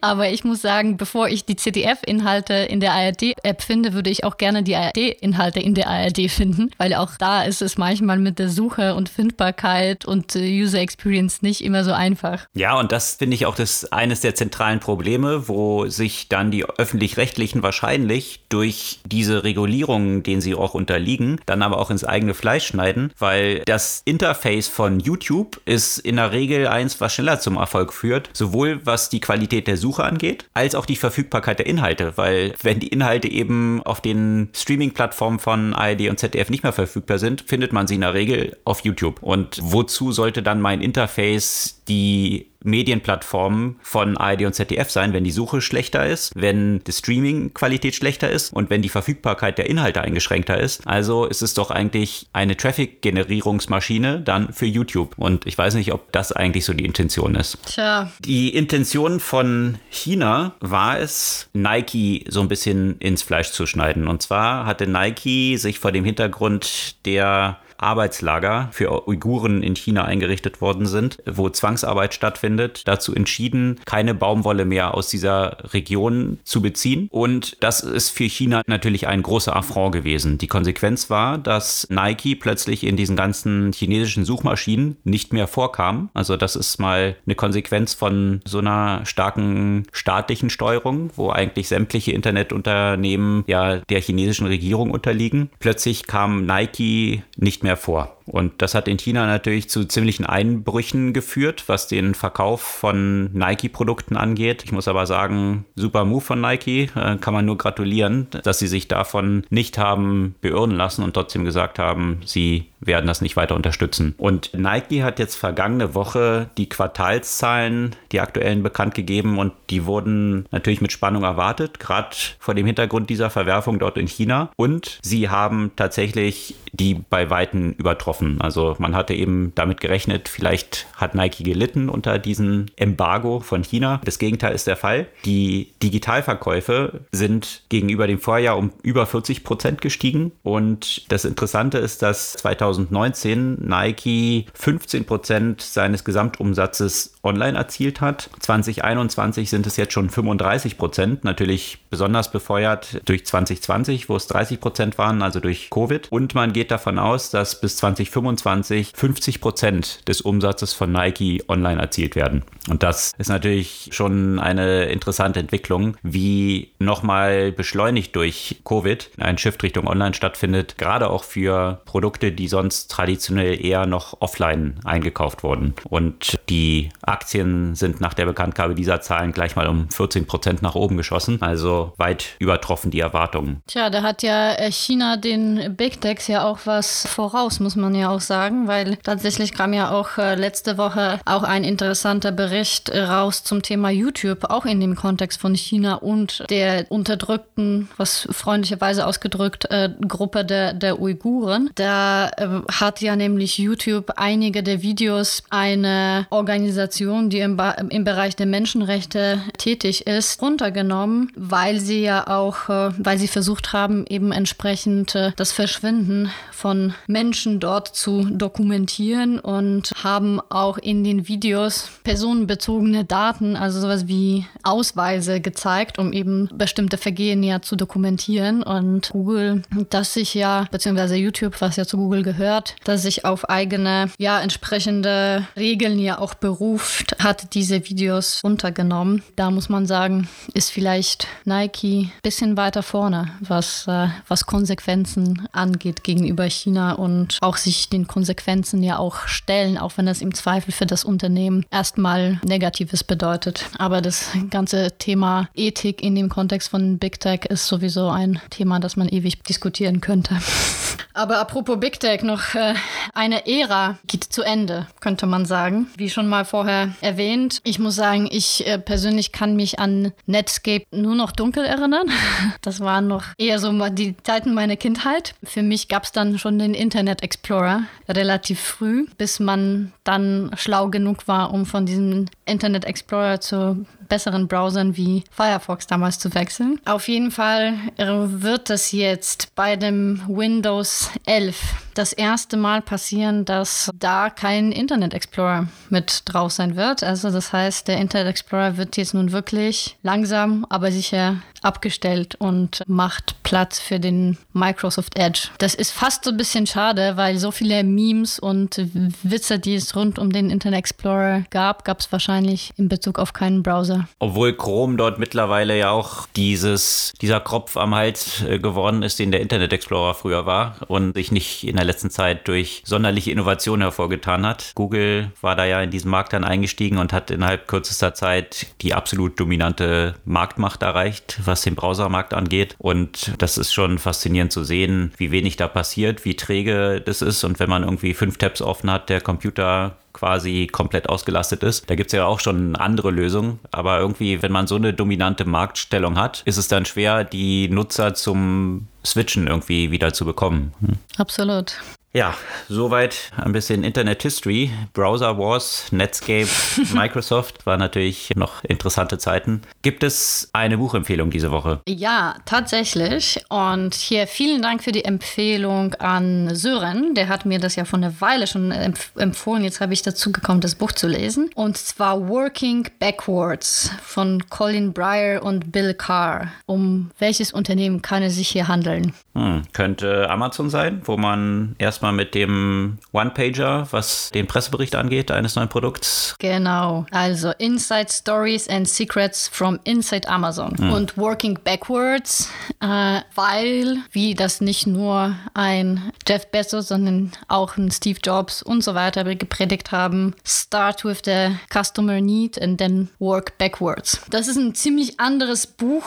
[0.00, 4.36] aber ich muss sagen, bevor ich die CDF-Inhalte in der ARD-App finde, würde ich auch
[4.38, 8.48] gerne die ARD-Inhalte in der ARD finden, weil auch da ist es manchmal mit der
[8.48, 12.46] Suche und Findbarkeit und äh, User Experience nicht immer so einfach.
[12.54, 16.64] Ja, und das finde ich auch das eines der zentralen Probleme, wo sich dann die
[16.64, 22.66] öffentlich-rechtlichen wahrscheinlich durch diese Regulierungen, denen sie auch unterliegen, dann aber auch ins eigene Fleisch
[22.66, 27.91] schneiden, weil das Interface von YouTube ist in der Regel eins, was schneller zum Erfolg
[27.92, 32.54] führt, sowohl was die Qualität der Suche angeht, als auch die Verfügbarkeit der Inhalte, weil
[32.62, 37.42] wenn die Inhalte eben auf den Streaming-Plattformen von ARD und ZDF nicht mehr verfügbar sind,
[37.42, 39.22] findet man sie in der Regel auf YouTube.
[39.22, 45.30] Und wozu sollte dann mein Interface die Medienplattformen von ARD und ZDF sein, wenn die
[45.30, 50.58] Suche schlechter ist, wenn die Streaming-Qualität schlechter ist und wenn die Verfügbarkeit der Inhalte eingeschränkter
[50.58, 50.86] ist.
[50.86, 55.14] Also ist es doch eigentlich eine Traffic-Generierungsmaschine dann für YouTube.
[55.16, 57.58] Und ich weiß nicht, ob das eigentlich so die Intention ist.
[57.66, 58.10] Tja.
[58.20, 64.08] Die Intention von China war es, Nike so ein bisschen ins Fleisch zu schneiden.
[64.08, 70.60] Und zwar hatte Nike sich vor dem Hintergrund der Arbeitslager für Uiguren in China eingerichtet
[70.60, 77.08] worden sind, wo Zwangsarbeit stattfindet, dazu entschieden, keine Baumwolle mehr aus dieser Region zu beziehen.
[77.10, 80.38] Und das ist für China natürlich ein großer Affront gewesen.
[80.38, 86.10] Die Konsequenz war, dass Nike plötzlich in diesen ganzen chinesischen Suchmaschinen nicht mehr vorkam.
[86.14, 92.12] Also das ist mal eine Konsequenz von so einer starken staatlichen Steuerung, wo eigentlich sämtliche
[92.12, 95.50] Internetunternehmen ja der chinesischen Regierung unterliegen.
[95.58, 98.16] Plötzlich kam Nike nicht mehr mehr vor.
[98.26, 104.16] Und das hat in China natürlich zu ziemlichen Einbrüchen geführt, was den Verkauf von Nike-Produkten
[104.16, 104.62] angeht.
[104.64, 106.90] Ich muss aber sagen, super Move von Nike.
[106.94, 111.44] Äh, kann man nur gratulieren, dass sie sich davon nicht haben beirren lassen und trotzdem
[111.44, 114.14] gesagt haben, sie werden das nicht weiter unterstützen.
[114.18, 120.46] Und Nike hat jetzt vergangene Woche die Quartalszahlen, die aktuellen, bekannt gegeben und die wurden
[120.50, 124.50] natürlich mit Spannung erwartet, gerade vor dem Hintergrund dieser Verwerfung dort in China.
[124.56, 128.40] Und sie haben tatsächlich die bei Weitem übertroffen.
[128.40, 134.00] Also man hatte eben damit gerechnet, vielleicht hat Nike gelitten unter diesem Embargo von China.
[134.04, 135.06] Das Gegenteil ist der Fall.
[135.24, 140.32] Die Digitalverkäufe sind gegenüber dem Vorjahr um über 40 Prozent gestiegen.
[140.42, 142.36] Und das Interessante ist, dass
[142.72, 148.30] 2019 Nike 15 Prozent seines Gesamtumsatzes online erzielt hat.
[148.40, 154.60] 2021 sind es jetzt schon 35 Prozent, natürlich besonders befeuert durch 2020, wo es 30
[154.60, 156.10] Prozent waren, also durch Covid.
[156.10, 161.80] Und man geht davon aus, dass bis 2025 50 Prozent des Umsatzes von Nike online
[161.80, 162.44] erzielt werden.
[162.68, 169.62] Und das ist natürlich schon eine interessante Entwicklung, wie nochmal beschleunigt durch Covid ein Shift
[169.62, 175.74] Richtung Online stattfindet, gerade auch für Produkte, die sonst traditionell eher noch offline eingekauft wurden.
[175.88, 180.74] Und die Aktien sind nach der Bekanntgabe dieser Zahlen gleich mal um 14 Prozent nach
[180.74, 183.62] oben geschossen, also weit übertroffen die Erwartungen.
[183.66, 187.94] Tja, da hat ja äh, China den Big Techs ja auch was voraus, muss man
[187.94, 192.88] ja auch sagen, weil tatsächlich kam ja auch äh, letzte Woche auch ein interessanter Bericht
[192.88, 198.26] äh, raus zum Thema YouTube, auch in dem Kontext von China und der unterdrückten, was
[198.30, 199.68] freundlicherweise ausgedrückt,
[200.06, 201.70] Gruppe der, der Uiguren.
[201.74, 202.30] Da
[202.70, 208.46] hat ja nämlich YouTube einige der Videos eine Organisation Organisation, die im, im Bereich der
[208.46, 215.14] Menschenrechte tätig ist, runtergenommen, weil sie ja auch, äh, weil sie versucht haben, eben entsprechend
[215.14, 223.04] äh, das Verschwinden von Menschen dort zu dokumentieren und haben auch in den Videos personenbezogene
[223.04, 228.62] Daten, also sowas wie Ausweise gezeigt, um eben bestimmte Vergehen ja zu dokumentieren.
[228.62, 233.48] Und Google, das sich ja, beziehungsweise YouTube, was ja zu Google gehört, dass sich auf
[233.48, 239.22] eigene, ja, entsprechende Regeln ja auch beruft Microsoft hat diese Videos untergenommen.
[239.36, 245.48] Da muss man sagen, ist vielleicht Nike ein bisschen weiter vorne, was, äh, was Konsequenzen
[245.52, 250.34] angeht gegenüber China und auch sich den Konsequenzen ja auch stellen, auch wenn das im
[250.34, 253.66] Zweifel für das Unternehmen erstmal Negatives bedeutet.
[253.78, 258.80] Aber das ganze Thema Ethik in dem Kontext von Big Tech ist sowieso ein Thema,
[258.80, 260.38] das man ewig diskutieren könnte.
[261.14, 262.74] Aber apropos Big Tech, noch äh,
[263.14, 265.88] eine Ära geht zu Ende, könnte man sagen.
[265.96, 267.60] Wie schon mal vorher erwähnt.
[267.64, 272.08] Ich muss sagen, ich äh, persönlich kann mich an Netscape nur noch dunkel erinnern.
[272.60, 275.34] Das waren noch eher so die Zeiten meiner Kindheit.
[275.42, 280.88] Für mich gab es dann schon den Internet Explorer relativ früh, bis man dann schlau
[280.88, 286.78] genug war, um von diesem Internet Explorer zu besseren Browsern wie Firefox damals zu wechseln.
[286.84, 291.56] Auf jeden Fall äh, wird das jetzt bei dem Windows 11
[291.94, 297.02] das erste Mal passieren, dass da kein Internet Explorer mit drauf sein wird.
[297.02, 302.82] Also das heißt, der Internet Explorer wird jetzt nun wirklich langsam, aber sicher abgestellt und
[302.86, 305.48] macht Platz für den Microsoft Edge.
[305.58, 308.80] Das ist fast so ein bisschen schade, weil so viele Memes und
[309.22, 313.32] Witze, die es rund um den Internet Explorer gab, gab es wahrscheinlich in Bezug auf
[313.32, 314.08] keinen Browser.
[314.18, 319.30] Obwohl Chrome dort mittlerweile ja auch dieses, dieser Kropf am Hals äh, geworden ist, den
[319.30, 323.82] der Internet Explorer früher war und sich nicht in der letzten Zeit durch sonderliche Innovationen
[323.82, 324.70] hervorgetan hat.
[324.76, 328.94] Google war da ja in diesen Markt dann eingestiegen und hat innerhalb kürzester Zeit die
[328.94, 332.76] absolut dominante Marktmacht erreicht, was den Browsermarkt angeht.
[332.78, 337.42] Und das ist schon faszinierend zu sehen, wie wenig da passiert, wie träge das ist.
[337.42, 341.88] Und wenn man irgendwie fünf Tabs offen hat, der Computer quasi komplett ausgelastet ist.
[341.88, 345.44] Da gibt es ja auch schon andere Lösungen, aber irgendwie, wenn man so eine dominante
[345.44, 350.72] Marktstellung hat, ist es dann schwer, die Nutzer zum Switchen irgendwie wieder zu bekommen.
[350.80, 350.98] Hm.
[351.16, 351.76] Absolut.
[352.14, 352.34] Ja,
[352.68, 354.70] soweit ein bisschen Internet History.
[354.92, 356.48] Browser Wars, Netscape,
[356.92, 359.62] Microsoft war natürlich noch interessante Zeiten.
[359.80, 361.80] Gibt es eine Buchempfehlung diese Woche?
[361.88, 363.42] Ja, tatsächlich.
[363.48, 367.14] Und hier vielen Dank für die Empfehlung an Sören.
[367.14, 369.64] Der hat mir das ja von einer Weile schon empf empfohlen.
[369.64, 371.48] Jetzt habe ich dazu gekommen, das Buch zu lesen.
[371.54, 376.52] Und zwar Working Backwards von Colin Breyer und Bill Carr.
[376.66, 379.14] Um welches Unternehmen kann es sich hier handeln?
[379.34, 385.54] Hm, könnte Amazon sein, wo man erstmal mit dem One-Pager, was den Pressebericht angeht, eines
[385.54, 386.34] neuen Produkts.
[386.40, 390.92] Genau, also Inside Stories and Secrets from Inside Amazon hm.
[390.92, 392.50] und Working Backwards,
[392.80, 398.82] äh, weil, wie das nicht nur ein Jeff Bezos, sondern auch ein Steve Jobs und
[398.82, 404.20] so weiter gepredigt haben, start with the customer need and then work backwards.
[404.30, 406.04] Das ist ein ziemlich anderes Buch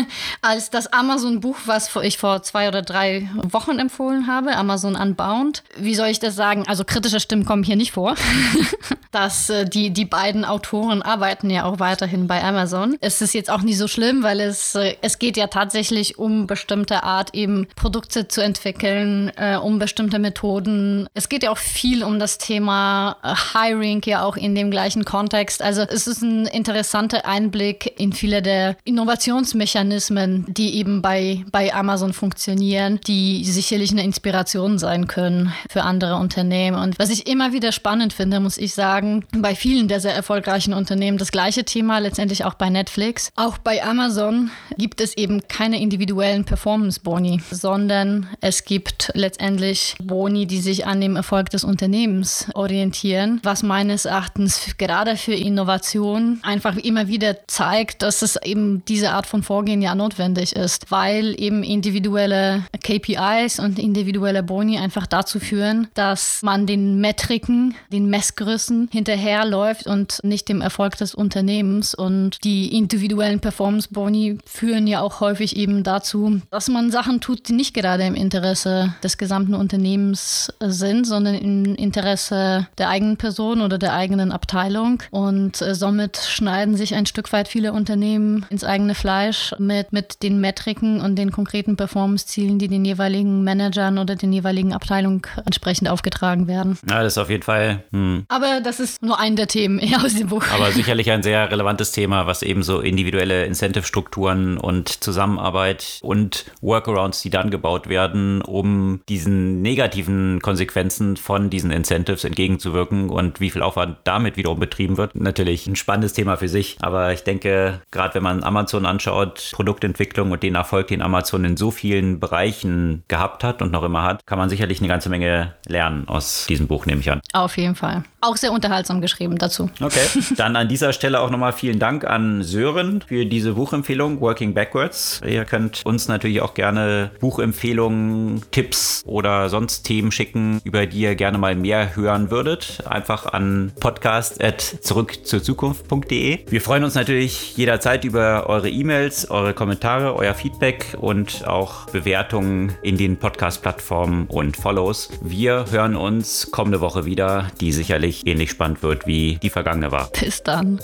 [0.42, 5.37] als das Amazon-Buch, was ich vor zwei oder drei Wochen empfohlen habe, Amazon Unbound.
[5.76, 6.64] Wie soll ich das sagen?
[6.66, 8.14] Also kritische Stimmen kommen hier nicht vor.
[9.10, 12.96] dass äh, die, die beiden Autoren arbeiten ja auch weiterhin bei Amazon.
[13.00, 16.46] Es ist jetzt auch nicht so schlimm, weil es, äh, es geht ja tatsächlich um
[16.46, 21.08] bestimmte Art eben Produkte zu entwickeln, äh, um bestimmte Methoden.
[21.14, 25.04] Es geht ja auch viel um das Thema äh, Hiring ja auch in dem gleichen
[25.04, 25.62] Kontext.
[25.62, 32.12] Also es ist ein interessanter Einblick in viele der Innovationsmechanismen, die eben bei, bei Amazon
[32.12, 35.27] funktionieren, die sicherlich eine Inspiration sein können
[35.70, 36.76] für andere Unternehmen.
[36.76, 40.72] Und was ich immer wieder spannend finde, muss ich sagen, bei vielen der sehr erfolgreichen
[40.72, 43.30] Unternehmen das gleiche Thema, letztendlich auch bei Netflix.
[43.36, 50.60] Auch bei Amazon gibt es eben keine individuellen Performance-Boni, sondern es gibt letztendlich Boni, die
[50.60, 57.08] sich an dem Erfolg des Unternehmens orientieren, was meines Erachtens gerade für Innovation einfach immer
[57.08, 62.64] wieder zeigt, dass es eben diese Art von Vorgehen ja notwendig ist, weil eben individuelle
[62.82, 70.20] KPIs und individuelle Boni einfach dazu führen, dass man den Metriken, den Messgrößen hinterherläuft und
[70.22, 71.94] nicht dem Erfolg des Unternehmens.
[71.94, 77.52] Und die individuellen Performance-Boni führen ja auch häufig eben dazu, dass man Sachen tut, die
[77.52, 83.78] nicht gerade im Interesse des gesamten Unternehmens sind, sondern im Interesse der eigenen Person oder
[83.78, 85.02] der eigenen Abteilung.
[85.10, 90.22] Und äh, somit schneiden sich ein Stück weit viele Unternehmen ins eigene Fleisch mit, mit
[90.22, 95.07] den Metriken und den konkreten Performance-Zielen Zielen, die den jeweiligen Managern oder den jeweiligen Abteilungen
[95.44, 96.78] entsprechend aufgetragen werden.
[96.88, 97.84] Ja, das ist auf jeden Fall.
[97.92, 98.24] Hm.
[98.28, 100.44] Aber das ist nur ein der Themen aus dem Buch.
[100.52, 107.22] Aber sicherlich ein sehr relevantes Thema, was eben so individuelle Incentive-Strukturen und Zusammenarbeit und Workarounds,
[107.22, 113.62] die dann gebaut werden, um diesen negativen Konsequenzen von diesen Incentives entgegenzuwirken und wie viel
[113.62, 115.14] Aufwand damit wiederum betrieben wird.
[115.14, 116.76] Natürlich ein spannendes Thema für sich.
[116.80, 121.56] Aber ich denke, gerade wenn man Amazon anschaut, Produktentwicklung und den Erfolg, den Amazon in
[121.56, 125.54] so vielen Bereichen gehabt hat und noch immer hat, kann man sicherlich eine ganze Menge
[125.66, 127.20] lernen aus diesem Buch, nehme ich an.
[127.32, 128.02] Auf jeden Fall.
[128.20, 129.70] Auch sehr unterhaltsam geschrieben dazu.
[129.80, 130.00] Okay.
[130.36, 135.20] Dann an dieser Stelle auch nochmal vielen Dank an Sören für diese Buchempfehlung, Working Backwards.
[135.24, 141.14] Ihr könnt uns natürlich auch gerne Buchempfehlungen, Tipps oder sonst Themen schicken, über die ihr
[141.14, 142.82] gerne mal mehr hören würdet.
[142.88, 146.50] Einfach an podcast.zurückzurzukunft.de.
[146.50, 152.72] Wir freuen uns natürlich jederzeit über eure E-Mails, eure Kommentare, euer Feedback und auch Bewertungen
[152.82, 155.08] in den Podcast-Plattformen und Follows.
[155.22, 160.10] Wir hören uns kommende Woche wieder, die sicherlich ähnlich spannend wird wie die vergangene war.
[160.10, 160.80] Bis dann.